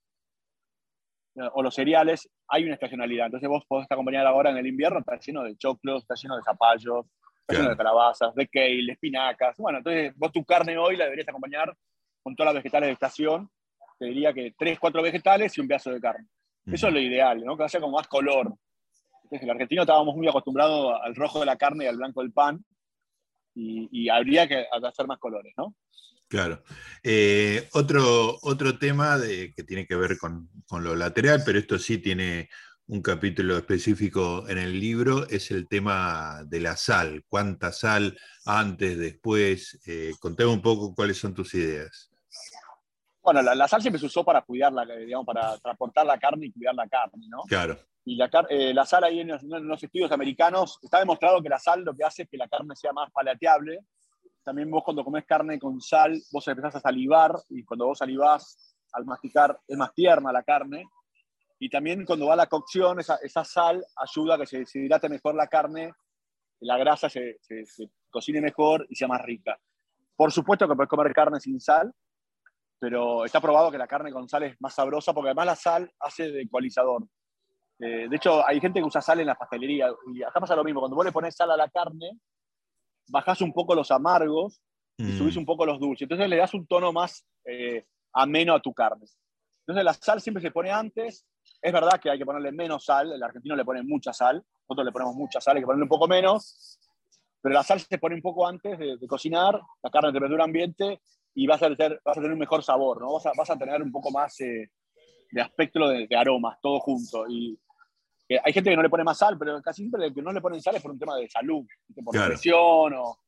o 1.53 1.63
los 1.63 1.75
cereales, 1.75 2.31
hay 2.49 2.65
una 2.65 2.75
estacionalidad. 2.75 3.27
Entonces 3.27 3.49
vos 3.49 3.65
podés 3.67 3.91
acompañar 3.91 4.27
ahora 4.27 4.51
en 4.51 4.59
el 4.59 4.67
invierno, 4.67 5.01
está 5.01 5.19
lleno 5.19 5.43
de 5.43 5.57
choclos, 5.57 6.03
está 6.03 6.15
lleno 6.15 6.37
de 6.37 6.43
zapallos, 6.43 7.07
está 7.41 7.55
lleno 7.55 7.71
de 7.71 7.77
calabazas, 7.77 8.35
de 8.35 8.47
kale, 8.47 8.93
espinacas. 8.93 9.57
Bueno, 9.57 9.79
entonces 9.79 10.13
vos 10.17 10.31
tu 10.31 10.45
carne 10.45 10.79
hoy 10.79 10.97
la 10.97 11.05
deberías 11.05 11.29
acompañar 11.29 11.77
con 12.23 12.37
todas 12.37 12.55
las 12.55 12.63
vegetales 12.63 12.89
de 12.89 12.93
estación. 12.93 13.51
Te 14.05 14.09
diría 14.09 14.35
que 14.35 14.55
tres, 14.59 14.79
cuatro 14.79 15.01
vegetales 15.01 15.57
y 15.57 15.63
un 15.63 15.67
pedazo 15.67 15.91
de 15.91 15.99
carne. 15.99 16.27
Eso 16.67 16.89
es 16.89 16.93
lo 16.93 17.01
ideal, 17.01 17.43
¿no? 17.43 17.57
Que 17.57 17.65
haya 17.65 17.81
como 17.81 17.97
más 17.97 18.07
color. 18.07 18.55
En 19.31 19.43
el 19.43 19.49
argentino 19.49 19.81
estábamos 19.81 20.15
muy 20.15 20.29
acostumbrados 20.29 21.01
al 21.03 21.15
rojo 21.15 21.41
de 21.41 21.47
la 21.47 21.57
carne 21.57 21.85
y 21.85 21.87
al 21.87 21.97
blanco 21.97 22.21
del 22.21 22.31
pan, 22.31 22.63
y, 23.55 24.11
habría 24.11 24.47
que 24.47 24.67
hacer 24.71 25.07
más 25.07 25.19
colores, 25.19 25.55
¿no? 25.57 25.75
Claro. 26.29 26.63
Eh, 27.03 27.67
otro, 27.73 28.39
otro 28.43 28.79
tema 28.79 29.19
que 29.23 29.65
tiene 29.65 29.87
que 29.87 29.97
ver 29.97 30.19
con, 30.19 30.51
lo 30.71 30.95
lateral, 30.95 31.43
pero 31.47 31.59
esto 31.59 31.79
sí 31.79 31.97
tiene 31.97 32.51
un 32.89 33.01
capítulo 33.01 33.57
específico 33.57 34.47
en 34.51 34.59
el 34.59 34.79
libro, 34.79 35.27
es 35.31 35.51
el 35.51 35.67
tema 35.67 36.45
de 36.45 36.61
la 36.61 36.77
sal. 36.77 37.25
¿Cuánta 37.27 37.73
sal 37.73 38.19
antes, 38.45 38.99
después? 38.99 39.81
Eh, 39.87 40.13
contame 40.21 40.51
un 40.51 40.61
poco 40.61 40.95
cuáles 40.95 41.17
son 41.17 41.33
tus 41.33 41.55
ideas. 41.55 42.11
Bueno, 43.25 43.41
la, 43.41 43.55
la, 43.55 43.67
sal 43.67 43.81
siempre 43.81 43.99
se 43.99 44.05
usó 44.05 44.23
para 44.23 44.43
cuidarla, 44.43 44.85
digamos, 44.85 45.25
para 45.25 45.57
transportar 45.57 46.05
la 46.05 46.19
carne 46.19 46.47
y 46.47 46.53
cuidar 46.53 46.75
la 46.75 46.87
carne, 46.87 47.27
¿no? 47.27 47.43
Claro. 47.49 47.79
Y 48.05 48.17
la, 48.17 48.29
eh, 48.51 48.75
la 48.75 48.85
sal 48.85 49.05
ahí 49.05 49.21
en 49.21 49.29
los, 49.29 49.83
estudios 49.83 50.13
americanos 50.13 50.79
está 50.83 50.99
demostrado 50.99 51.43
que 51.43 51.49
la 51.49 51.59
sal 51.59 51.83
lo 51.83 51.95
que 51.95 52.05
hace 52.05 52.25
es 52.25 52.29
que 52.29 52.37
la 52.37 52.49
carne 52.49 52.77
sea 52.77 52.93
más 52.93 53.11
palateable. 53.11 53.79
También 54.43 54.71
vos 54.71 54.85
cuando 54.85 55.03
comes 55.03 55.25
carne 55.25 55.59
con 55.59 55.81
sal, 55.81 56.21
vos 56.31 56.47
empezás 56.49 56.77
a 56.77 56.81
salivar 56.81 57.35
y 57.49 57.65
cuando 57.65 57.87
vos 57.87 57.97
salivás 57.99 58.77
al 58.93 59.07
masticar 59.07 59.59
es 59.67 59.77
más 59.79 59.95
tierna 59.95 60.31
la 60.31 60.43
carne. 60.43 60.85
Y 61.59 61.71
también 61.71 62.05
cuando 62.05 62.27
va 62.27 62.37
la 62.37 62.47
cocción, 62.47 63.01
esa, 63.01 63.17
esa 63.23 63.43
sal 63.43 63.83
ayuda 63.97 64.35
a 64.35 64.39
que 64.39 64.47
se 64.47 64.59
deshidrate 64.59 65.09
mejor 65.09 65.35
la 65.35 65.47
carne, 65.47 65.95
la 66.61 66.77
grasa 66.77 67.09
se, 67.09 67.39
se, 67.41 67.65
se 67.65 67.89
cocine 68.11 68.43
mejor 68.43 68.87
y 68.91 68.97
sea 68.97 69.09
más 69.09 69.23
rica. 69.23 69.59
Por 70.15 70.31
supuesto 70.31 70.69
que 70.69 70.75
puedes 70.75 70.91
comer 70.91 71.11
carne 71.15 71.41
sin 71.41 71.59
sal, 71.59 71.91
pero 72.79 73.25
está 73.25 73.41
probado 73.41 73.71
que 73.71 73.79
la 73.79 73.87
carne 73.87 74.13
con 74.13 74.29
sal 74.29 74.45
es 74.45 74.57
más 74.61 74.75
sabrosa 74.75 75.13
porque 75.13 75.29
además 75.29 75.47
la 75.47 75.57
sal 75.57 75.93
hace 76.01 76.31
de 76.31 76.43
ecualizador. 76.43 77.07
Eh, 77.79 78.09
de 78.09 78.17
hecho, 78.17 78.47
hay 78.47 78.61
gente 78.61 78.81
que 78.81 78.87
usa 78.87 79.01
sal 79.01 79.21
en 79.21 79.27
la 79.27 79.35
pastelería 79.35 79.93
y 80.13 80.23
acá 80.23 80.41
pasa 80.41 80.57
lo 80.57 80.65
mismo. 80.65 80.81
Cuando 80.81 80.97
vos 80.97 81.05
le 81.05 81.13
pones 81.13 81.35
sal 81.35 81.51
a 81.51 81.57
la 81.57 81.69
carne, 81.69 82.19
bajás 83.09 83.41
un 83.41 83.53
poco 83.53 83.75
los 83.75 83.91
amargos 83.91 84.61
y 84.97 85.05
mm. 85.05 85.19
subís 85.19 85.37
un 85.37 85.45
poco 85.47 85.67
los 85.67 85.81
dulces. 85.81 86.03
Entonces 86.03 86.29
le 86.29 86.37
das 86.37 86.55
un 86.55 86.67
tono 86.67 86.93
más 86.93 87.25
eh, 87.45 87.87
ameno 88.13 88.55
a 88.55 88.61
tu 88.61 88.73
carne. 88.73 89.07
Entonces 89.67 89.85
la 89.85 89.95
sal 89.95 90.21
siempre 90.21 90.43
se 90.43 90.51
pone 90.51 90.71
antes. 90.71 91.27
Es 91.61 91.73
verdad 91.73 92.01
que 92.01 92.11
hay 92.11 92.19
que 92.19 92.27
ponerle 92.27 92.53
menos 92.53 92.85
sal. 92.85 93.13
El 93.13 93.23
argentino 93.23 93.57
le 93.57 93.65
pone 93.65 93.83
mucha 93.83 94.13
sal. 94.13 94.45
Nosotros 94.69 94.87
le 94.87 94.93
ponemos 94.93 95.15
mucha 95.15 95.41
sal, 95.41 95.57
hay 95.57 95.63
que 95.63 95.67
ponerle 95.67 95.85
un 95.85 95.89
poco 95.89 96.09
menos. 96.09 96.79
Pero 97.41 97.55
la 97.55 97.63
sal 97.63 97.81
se 97.81 97.99
pone 97.99 98.15
un 98.15 98.23
poco 98.23 98.47
antes 98.47 98.79
de, 98.79 99.07
cocinar, 99.07 99.61
la 99.83 99.91
carne 99.91 100.09
de 100.09 100.13
temperatura 100.15 100.45
ambiente 100.45 101.01
y 101.35 101.47
vas 101.47 101.63
a, 101.63 101.75
tener, 101.75 102.01
vas 102.05 102.17
a 102.17 102.21
tener 102.21 102.33
un 102.33 102.39
mejor 102.39 102.63
sabor, 102.63 103.01
¿no? 103.01 103.13
Vas 103.13 103.27
a, 103.27 103.33
vas 103.37 103.51
a 103.51 103.59
tener 103.59 103.83
un 103.83 103.91
poco 103.91 104.11
más 104.11 104.41
eh, 104.41 104.71
de 105.31 105.41
aspecto 105.41 105.89
de, 105.89 106.07
de, 106.07 106.17
aromas, 106.17 106.59
todo 106.61 106.81
junto. 106.81 107.29
Y 107.29 107.59
hay 108.43 108.53
gente 108.53 108.71
que 108.71 108.77
no 108.77 108.83
le 108.83 108.91
pone 108.91 109.05
más 109.05 109.19
sal, 109.19 109.37
pero 109.39 109.61
casi 109.61 109.83
siempre 109.83 110.07
el 110.07 110.15
que 110.15 110.23
no 110.23 110.33
le 110.33 110.41
ponen 110.41 110.61
sal 110.61 110.77
es 110.77 110.83
por 110.83 110.93
un 110.93 110.99
tema 110.99 111.17
de 111.17 111.29
salud, 111.29 111.67
por 112.05 112.27
presión 112.27 112.95
o... 112.95 113.19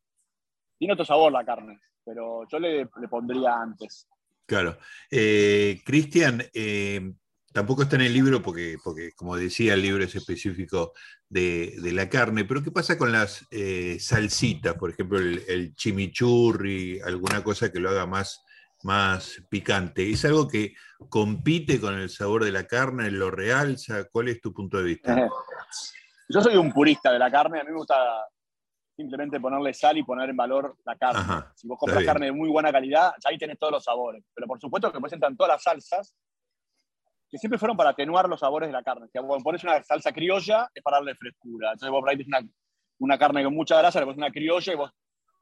Tiene 0.78 0.92
otro 0.92 1.06
sabor 1.06 1.32
la 1.32 1.44
carne, 1.44 1.80
pero 2.04 2.46
yo 2.48 2.58
le, 2.58 2.86
pondría 3.08 3.54
antes. 3.54 4.06
Claro. 4.44 4.76
Eh, 5.10 5.80
Cristian, 5.86 6.42
eh, 6.52 7.14
tampoco 7.56 7.84
está 7.84 7.96
en 7.96 8.02
el 8.02 8.12
libro 8.12 8.42
porque, 8.42 8.76
porque, 8.84 9.12
como 9.16 9.34
decía, 9.34 9.72
el 9.72 9.80
libro 9.80 10.04
es 10.04 10.14
específico 10.14 10.92
de, 11.30 11.72
la 11.90 12.06
carne, 12.10 12.44
pero 12.44 12.62
¿qué 12.62 12.70
pasa 12.70 12.98
con 12.98 13.12
las 13.12 13.46
eh, 13.50 13.96
salsitas? 13.98 14.74
Por 14.74 14.90
ejemplo, 14.90 15.18
el, 15.18 15.42
el, 15.48 15.74
chimichurri, 15.74 17.00
alguna 17.00 17.42
cosa 17.42 17.72
que 17.72 17.80
lo 17.80 17.88
haga 17.88 18.04
más 18.04 18.44
más 18.82 19.42
picante. 19.48 20.10
¿Es 20.10 20.26
algo 20.26 20.46
que 20.46 20.74
compite 21.08 21.80
con 21.80 21.94
el 21.94 22.10
sabor 22.10 22.44
de 22.44 22.52
la 22.52 22.66
carne, 22.66 23.10
lo 23.10 23.30
realza? 23.30 24.04
¿Cuál 24.04 24.28
es 24.28 24.42
tu 24.42 24.52
punto 24.52 24.76
de 24.76 24.84
vista? 24.84 25.16
Yo 26.28 26.42
soy 26.42 26.56
un 26.56 26.70
purista 26.70 27.10
de 27.10 27.18
la 27.18 27.30
carne, 27.30 27.60
a 27.60 27.64
mí 27.64 27.70
me 27.70 27.78
gusta 27.78 27.96
simplemente 28.94 29.40
ponerle 29.40 29.72
sal 29.72 29.96
y 29.96 30.02
poner 30.02 30.28
en 30.28 30.36
valor 30.36 30.76
la 30.84 30.94
carne. 30.96 31.46
si 31.54 31.66
vos 31.66 31.78
compras 31.78 32.04
carne 32.04 32.26
de 32.26 32.32
muy 32.32 32.50
buena 32.50 32.70
calidad, 32.70 33.14
ahí 33.24 33.38
tenés 33.38 33.58
todos 33.58 33.72
los 33.72 33.84
sabores. 33.84 34.22
Pero 34.34 34.46
por 34.46 34.60
supuesto 34.60 34.92
que 34.92 35.00
presentan 35.00 35.38
todas 35.38 35.54
las 35.54 35.62
salsas, 35.62 36.14
que 37.28 37.38
siempre 37.38 37.58
fueron 37.58 37.76
para 37.76 37.90
atenuar 37.90 38.28
los 38.28 38.40
sabores 38.40 38.68
de 38.68 38.72
la 38.72 38.82
carne. 38.82 39.08
Si 39.12 39.18
vos 39.18 39.42
pones 39.42 39.62
una 39.64 39.82
salsa 39.82 40.12
criolla, 40.12 40.70
es 40.74 40.82
para 40.82 40.98
darle 40.98 41.14
frescura. 41.14 41.72
Entonces 41.72 41.90
vos 41.90 42.00
por 42.00 42.26
una 42.26 42.48
una 42.98 43.18
carne 43.18 43.44
con 43.44 43.54
mucha 43.54 43.78
grasa, 43.78 44.00
le 44.00 44.06
pones 44.06 44.18
una 44.18 44.30
criolla 44.30 44.72
y 44.72 44.76
vos 44.76 44.90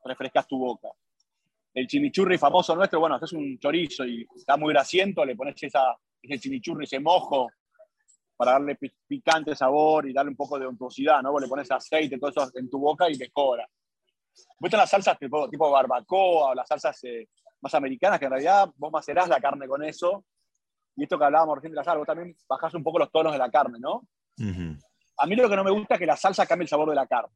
refrescas 0.04 0.46
tu 0.46 0.58
boca. 0.58 0.88
El 1.72 1.86
chimichurri 1.86 2.38
famoso 2.38 2.74
nuestro, 2.74 3.00
bueno, 3.00 3.16
haces 3.16 3.32
un 3.32 3.58
chorizo 3.58 4.04
y 4.04 4.26
está 4.34 4.56
muy 4.56 4.72
grasiento, 4.72 5.24
le 5.24 5.36
pones 5.36 5.60
esa, 5.62 5.96
ese 6.22 6.38
chimichurri, 6.38 6.84
ese 6.84 7.00
mojo, 7.00 7.48
para 8.36 8.52
darle 8.52 8.76
picante 9.06 9.54
sabor 9.54 10.08
y 10.08 10.12
darle 10.12 10.30
un 10.30 10.36
poco 10.36 10.58
de 10.58 10.66
untuosidad, 10.66 11.22
¿no? 11.22 11.32
Vos 11.32 11.42
le 11.42 11.48
pones 11.48 11.70
aceite, 11.70 12.18
todo 12.18 12.30
eso 12.30 12.50
en 12.54 12.68
tu 12.68 12.78
boca 12.78 13.08
y 13.10 13.16
mejora. 13.16 13.68
Vos 14.58 14.72
las 14.72 14.90
salsas 14.90 15.18
tipo, 15.18 15.48
tipo 15.48 15.70
barbacoa 15.70 16.50
o 16.50 16.54
las 16.54 16.66
salsas 16.66 17.02
eh, 17.04 17.28
más 17.60 17.74
americanas, 17.74 18.18
que 18.18 18.24
en 18.26 18.32
realidad 18.32 18.68
vos 18.76 18.92
macerás 18.92 19.28
la 19.28 19.40
carne 19.40 19.68
con 19.68 19.82
eso. 19.84 20.24
Y 20.96 21.04
esto 21.04 21.18
que 21.18 21.24
hablábamos 21.24 21.56
recién 21.56 21.72
de 21.72 21.76
la 21.76 21.84
sal, 21.84 21.98
vos 21.98 22.06
también 22.06 22.36
bajás 22.48 22.74
un 22.74 22.82
poco 22.82 22.98
los 22.98 23.10
tonos 23.10 23.32
de 23.32 23.38
la 23.38 23.50
carne, 23.50 23.78
¿no? 23.80 24.06
A 25.16 25.26
mí 25.26 25.36
lo 25.36 25.48
que 25.48 25.56
no 25.56 25.64
me 25.64 25.70
gusta 25.70 25.94
es 25.94 26.00
que 26.00 26.06
la 26.06 26.16
salsa 26.16 26.46
cambie 26.46 26.64
el 26.64 26.68
sabor 26.68 26.88
de 26.88 26.96
la 26.96 27.06
carne. 27.06 27.34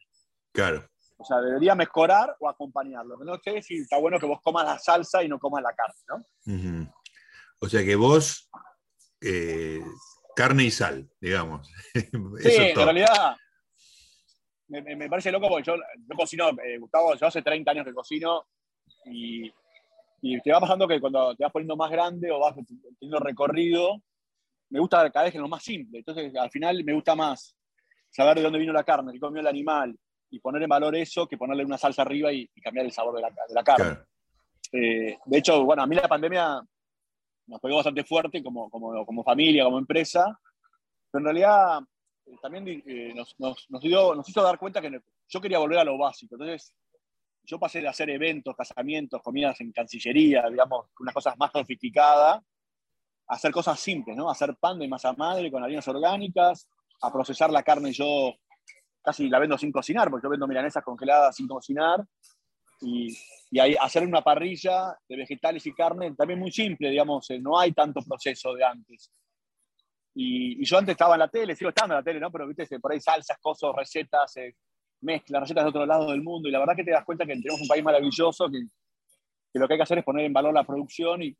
Claro. 0.52 0.88
O 1.16 1.24
sea, 1.24 1.40
debería 1.40 1.74
mejorar 1.74 2.36
o 2.38 2.48
acompañarlo. 2.48 3.16
No 3.18 3.38
sé 3.38 3.60
si 3.62 3.78
está 3.78 3.98
bueno 3.98 4.18
que 4.18 4.26
vos 4.26 4.40
comas 4.42 4.64
la 4.64 4.78
salsa 4.78 5.22
y 5.22 5.28
no 5.28 5.38
comas 5.38 5.62
la 5.62 5.74
carne, 5.74 6.00
¿no? 6.08 6.92
O 7.60 7.68
sea 7.68 7.84
que 7.84 7.96
vos, 7.96 8.48
eh, 9.20 9.82
carne 10.36 10.64
y 10.64 10.70
sal, 10.70 11.10
digamos. 11.20 11.68
sí, 11.94 12.56
en 12.56 12.76
realidad 12.76 13.36
me, 14.68 15.08
parece 15.08 15.32
loco 15.32 15.48
porque 15.48 15.64
yo, 15.64 15.76
cocino, 16.16 16.50
eh, 16.62 16.78
Gustavo, 16.78 17.14
yo 17.16 17.26
hace 17.26 17.42
30 17.42 17.70
años 17.70 17.84
que 17.86 17.94
cocino 17.94 18.46
y, 19.06 19.50
y, 20.20 20.40
te 20.40 20.52
va 20.52 20.60
pasando 20.60 20.88
que 20.88 21.00
cuando 21.00 21.34
te 21.34 21.44
vas 21.44 21.52
poniendo 21.52 21.76
más 21.76 21.90
grande 21.90 22.30
o 22.30 22.40
vas 22.40 22.54
teniendo 22.98 23.18
recorrido, 23.20 24.02
me 24.70 24.80
gusta 24.80 25.10
cada 25.10 25.24
vez 25.24 25.32
que 25.32 25.38
es 25.38 25.42
lo 25.42 25.48
más 25.48 25.62
simple. 25.62 25.98
Entonces, 25.98 26.34
al 26.36 26.50
final 26.50 26.82
me 26.84 26.92
gusta 26.92 27.14
más 27.14 27.56
saber 28.10 28.36
de 28.36 28.42
dónde 28.42 28.58
vino 28.58 28.72
la 28.72 28.84
carne, 28.84 29.12
qué 29.12 29.20
comió 29.20 29.40
el 29.40 29.46
animal, 29.46 29.96
y 30.30 30.40
poner 30.40 30.62
en 30.62 30.68
valor 30.68 30.94
eso 30.96 31.26
que 31.26 31.38
ponerle 31.38 31.64
una 31.64 31.78
salsa 31.78 32.02
arriba 32.02 32.32
y, 32.32 32.48
cambiar 32.62 32.86
el 32.86 32.92
sabor 32.92 33.14
de 33.14 33.22
la, 33.22 33.28
de 33.30 33.54
la 33.54 33.64
carne. 33.64 33.98
Eh, 34.72 35.18
de 35.24 35.38
hecho, 35.38 35.64
bueno, 35.64 35.82
a 35.82 35.86
mí 35.86 35.96
la 35.96 36.08
pandemia 36.08 36.60
nos 37.46 37.60
pegó 37.60 37.76
bastante 37.76 38.04
fuerte 38.04 38.42
como, 38.42 38.68
como, 38.68 39.04
como 39.06 39.24
familia, 39.24 39.64
como 39.64 39.78
empresa, 39.78 40.38
pero 41.10 41.20
en 41.20 41.24
realidad 41.24 41.80
eh, 42.26 42.36
también 42.42 42.82
eh, 42.86 43.12
nos, 43.14 43.34
nos, 43.38 43.66
nos, 43.70 43.80
dio, 43.80 44.14
nos 44.14 44.28
hizo 44.28 44.42
dar 44.42 44.58
cuenta 44.58 44.82
que 44.82 45.00
yo 45.28 45.40
quería 45.40 45.58
volver 45.58 45.78
a 45.78 45.84
lo 45.84 45.96
básico. 45.96 46.34
Entonces, 46.34 46.74
yo 47.48 47.58
pasé 47.58 47.80
de 47.80 47.88
hacer 47.88 48.10
eventos, 48.10 48.54
casamientos, 48.54 49.22
comidas 49.22 49.58
en 49.62 49.72
cancillería, 49.72 50.48
digamos, 50.50 50.86
unas 51.00 51.14
cosas 51.14 51.34
más 51.38 51.50
sofisticadas, 51.50 52.42
a 53.26 53.34
hacer 53.34 53.50
cosas 53.52 53.80
simples, 53.80 54.16
¿no? 54.16 54.30
hacer 54.30 54.54
pan 54.56 54.78
de 54.78 54.86
masa 54.86 55.14
madre 55.14 55.50
con 55.50 55.64
harinas 55.64 55.88
orgánicas, 55.88 56.68
a 57.00 57.10
procesar 57.10 57.50
la 57.50 57.62
carne 57.62 57.92
yo 57.92 58.34
casi 59.02 59.30
la 59.30 59.38
vendo 59.38 59.56
sin 59.56 59.72
cocinar, 59.72 60.10
porque 60.10 60.26
yo 60.26 60.30
vendo 60.30 60.46
milanesas 60.46 60.84
congeladas 60.84 61.36
sin 61.36 61.48
cocinar, 61.48 62.04
y, 62.82 63.16
y 63.50 63.58
ahí 63.58 63.74
hacer 63.80 64.04
una 64.04 64.20
parrilla 64.20 64.94
de 65.08 65.16
vegetales 65.16 65.64
y 65.66 65.72
carne, 65.72 66.14
también 66.14 66.38
muy 66.38 66.52
simple, 66.52 66.90
digamos, 66.90 67.30
eh, 67.30 67.38
no 67.38 67.58
hay 67.58 67.72
tanto 67.72 68.02
proceso 68.02 68.52
de 68.52 68.64
antes. 68.64 69.10
Y, 70.14 70.62
yo 70.64 70.76
antes 70.76 70.92
estaba 70.92 71.14
en 71.14 71.20
la 71.20 71.28
tele, 71.28 71.56
sigo 71.56 71.70
estando 71.70 71.94
en 71.94 72.00
la 72.00 72.04
tele, 72.04 72.20
¿no? 72.20 72.30
Pero 72.30 72.46
viste, 72.46 72.78
por 72.78 72.92
ahí 72.92 73.00
salsas, 73.00 73.38
cosas, 73.40 73.70
recetas, 73.74 74.36
eh, 74.36 74.54
mezclas, 75.00 75.42
recetas 75.42 75.64
de 75.64 75.70
otro 75.70 75.86
lado 75.86 76.10
del 76.10 76.22
mundo, 76.22 76.48
y 76.48 76.52
la 76.52 76.58
verdad 76.58 76.76
que 76.76 76.84
te 76.84 76.90
das 76.90 77.04
cuenta 77.04 77.24
que 77.24 77.34
tenemos 77.34 77.60
un 77.60 77.68
país 77.68 77.84
maravilloso, 77.84 78.48
que, 78.50 78.60
que 79.52 79.58
lo 79.58 79.66
que 79.66 79.74
hay 79.74 79.78
que 79.78 79.84
hacer 79.84 79.98
es 79.98 80.04
poner 80.04 80.24
en 80.24 80.32
valor 80.32 80.52
la 80.52 80.64
producción 80.64 81.22
y, 81.22 81.36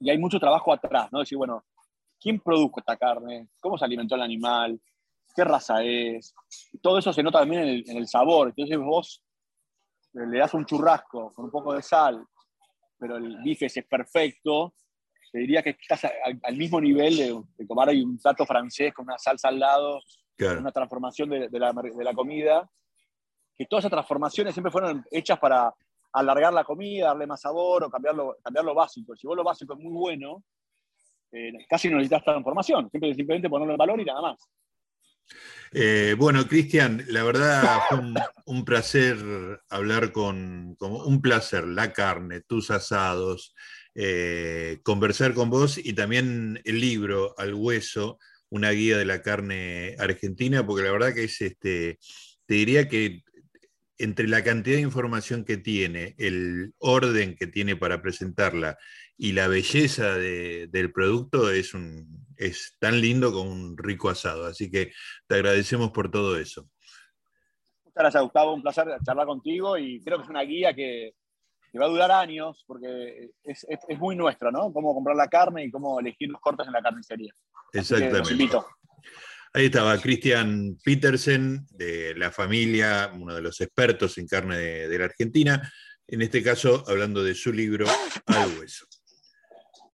y 0.00 0.10
hay 0.10 0.18
mucho 0.18 0.38
trabajo 0.38 0.72
atrás, 0.72 1.08
¿no? 1.12 1.20
Decir, 1.20 1.38
bueno, 1.38 1.64
¿quién 2.20 2.40
produjo 2.40 2.80
esta 2.80 2.96
carne? 2.96 3.48
¿Cómo 3.60 3.78
se 3.78 3.84
alimentó 3.84 4.14
el 4.14 4.22
animal? 4.22 4.80
qué 5.34 5.44
raza 5.44 5.82
es. 5.82 6.34
Todo 6.82 6.98
eso 6.98 7.12
se 7.12 7.22
nota 7.22 7.40
también 7.40 7.84
en 7.86 7.96
el, 7.96 8.06
sabor. 8.06 8.48
Entonces 8.48 8.78
vos 8.78 9.22
le 10.12 10.38
das 10.38 10.54
un 10.54 10.64
churrasco 10.66 11.32
con 11.32 11.46
un 11.46 11.50
poco 11.50 11.74
de 11.74 11.82
sal, 11.82 12.24
pero 12.98 13.16
el 13.16 13.38
bife 13.42 13.66
es 13.66 13.84
perfecto, 13.88 14.74
te 15.32 15.38
diría 15.38 15.62
que 15.62 15.70
estás 15.70 16.10
al, 16.42 16.56
mismo 16.56 16.80
nivel 16.80 17.16
de, 17.16 17.66
tomar 17.66 17.88
ahí 17.88 18.02
un 18.02 18.18
plato 18.18 18.44
francés 18.44 18.92
con 18.92 19.04
una 19.04 19.18
salsa 19.18 19.48
al 19.48 19.60
lado, 19.60 20.00
una 20.58 20.72
transformación 20.72 21.30
de, 21.30 21.48
la, 21.52 21.72
de, 21.72 22.04
la, 22.04 22.14
comida, 22.14 22.68
que 23.60 23.66
todas 23.66 23.82
esas 23.82 23.92
transformaciones 23.92 24.54
siempre 24.54 24.72
fueron 24.72 25.04
hechas 25.10 25.38
para 25.38 25.70
alargar 26.14 26.50
la 26.50 26.64
comida, 26.64 27.08
darle 27.08 27.26
más 27.26 27.42
sabor 27.42 27.84
o 27.84 27.90
cambiar 27.90 28.14
lo, 28.14 28.74
básico. 28.74 29.14
Si 29.14 29.26
vos 29.26 29.36
lo 29.36 29.44
básico 29.44 29.74
es 29.74 29.80
muy 29.80 29.92
bueno, 29.92 30.42
eh, 31.30 31.52
casi 31.68 31.90
no 31.90 31.98
necesitas 31.98 32.24
transformación, 32.24 32.88
siempre, 32.88 33.12
simplemente 33.12 33.50
ponerlo 33.50 33.74
en 33.74 33.76
valor 33.76 34.00
y 34.00 34.06
nada 34.06 34.22
más. 34.22 34.48
Eh, 35.72 36.14
bueno, 36.16 36.48
Cristian, 36.48 37.04
la 37.08 37.22
verdad 37.22 37.80
fue 37.90 37.98
un, 38.46 38.64
placer 38.64 39.18
hablar 39.68 40.10
con, 40.10 40.74
un 40.80 41.20
placer, 41.20 41.66
la 41.66 41.92
carne, 41.92 42.40
tus 42.40 42.70
asados, 42.70 43.54
eh, 43.94 44.80
conversar 44.82 45.34
con 45.34 45.50
vos 45.50 45.76
y 45.76 45.92
también 45.92 46.62
el 46.64 46.80
libro 46.80 47.34
Al 47.36 47.52
Hueso, 47.52 48.18
una 48.48 48.70
guía 48.70 48.96
de 48.96 49.04
la 49.04 49.20
carne 49.20 49.96
argentina, 49.98 50.66
porque 50.66 50.84
la 50.84 50.92
verdad 50.92 51.12
que 51.12 51.24
es, 51.24 51.38
este, 51.42 51.98
te 52.50 52.54
diría 52.54 52.88
que 52.88 53.22
entre 54.00 54.26
la 54.28 54.42
cantidad 54.42 54.76
de 54.76 54.82
información 54.82 55.44
que 55.44 55.58
tiene, 55.58 56.14
el 56.16 56.72
orden 56.78 57.36
que 57.36 57.46
tiene 57.46 57.76
para 57.76 58.00
presentarla 58.00 58.78
y 59.18 59.32
la 59.32 59.46
belleza 59.46 60.14
del 60.14 60.92
producto 60.92 61.50
es, 61.50 61.74
un, 61.74 62.26
es 62.38 62.76
tan 62.78 63.00
lindo 63.02 63.30
como 63.30 63.50
un 63.50 63.76
rico 63.76 64.08
asado. 64.08 64.46
Así 64.46 64.70
que 64.70 64.92
te 65.26 65.34
agradecemos 65.34 65.90
por 65.90 66.10
todo 66.10 66.38
eso. 66.38 66.62
Muchas 67.84 68.02
gracias, 68.02 68.22
Gustavo. 68.22 68.54
Un 68.54 68.62
placer 68.62 68.86
charlar 69.04 69.26
contigo 69.26 69.76
y 69.76 70.00
creo 70.02 70.16
que 70.16 70.24
es 70.24 70.30
una 70.30 70.42
guía 70.42 70.74
que, 70.74 71.12
va 71.78 71.84
a 71.84 71.88
durar 71.88 72.10
años 72.10 72.64
porque 72.66 73.30
es, 73.44 73.66
muy 73.98 74.16
nuestro, 74.16 74.50
¿no? 74.50 74.72
Cómo 74.72 74.94
comprar 74.94 75.14
la 75.14 75.28
carne 75.28 75.66
y 75.66 75.70
cómo 75.70 76.00
elegir 76.00 76.30
los 76.30 76.40
cortes 76.40 76.66
en 76.66 76.72
la 76.72 76.80
carnicería. 76.80 77.34
Exactamente. 77.74 78.34
Ahí 79.52 79.66
estaba 79.66 80.00
Cristian 80.00 80.78
Petersen, 80.84 81.66
de 81.72 82.14
la 82.14 82.30
familia, 82.30 83.10
uno 83.12 83.34
de 83.34 83.42
los 83.42 83.60
expertos 83.60 84.16
en 84.18 84.28
carne 84.28 84.56
de 84.56 84.98
la 84.98 85.06
Argentina, 85.06 85.72
en 86.06 86.22
este 86.22 86.40
caso 86.40 86.84
hablando 86.86 87.24
de 87.24 87.34
su 87.34 87.52
libro 87.52 87.86
Al 88.26 88.58
Hueso. 88.58 88.86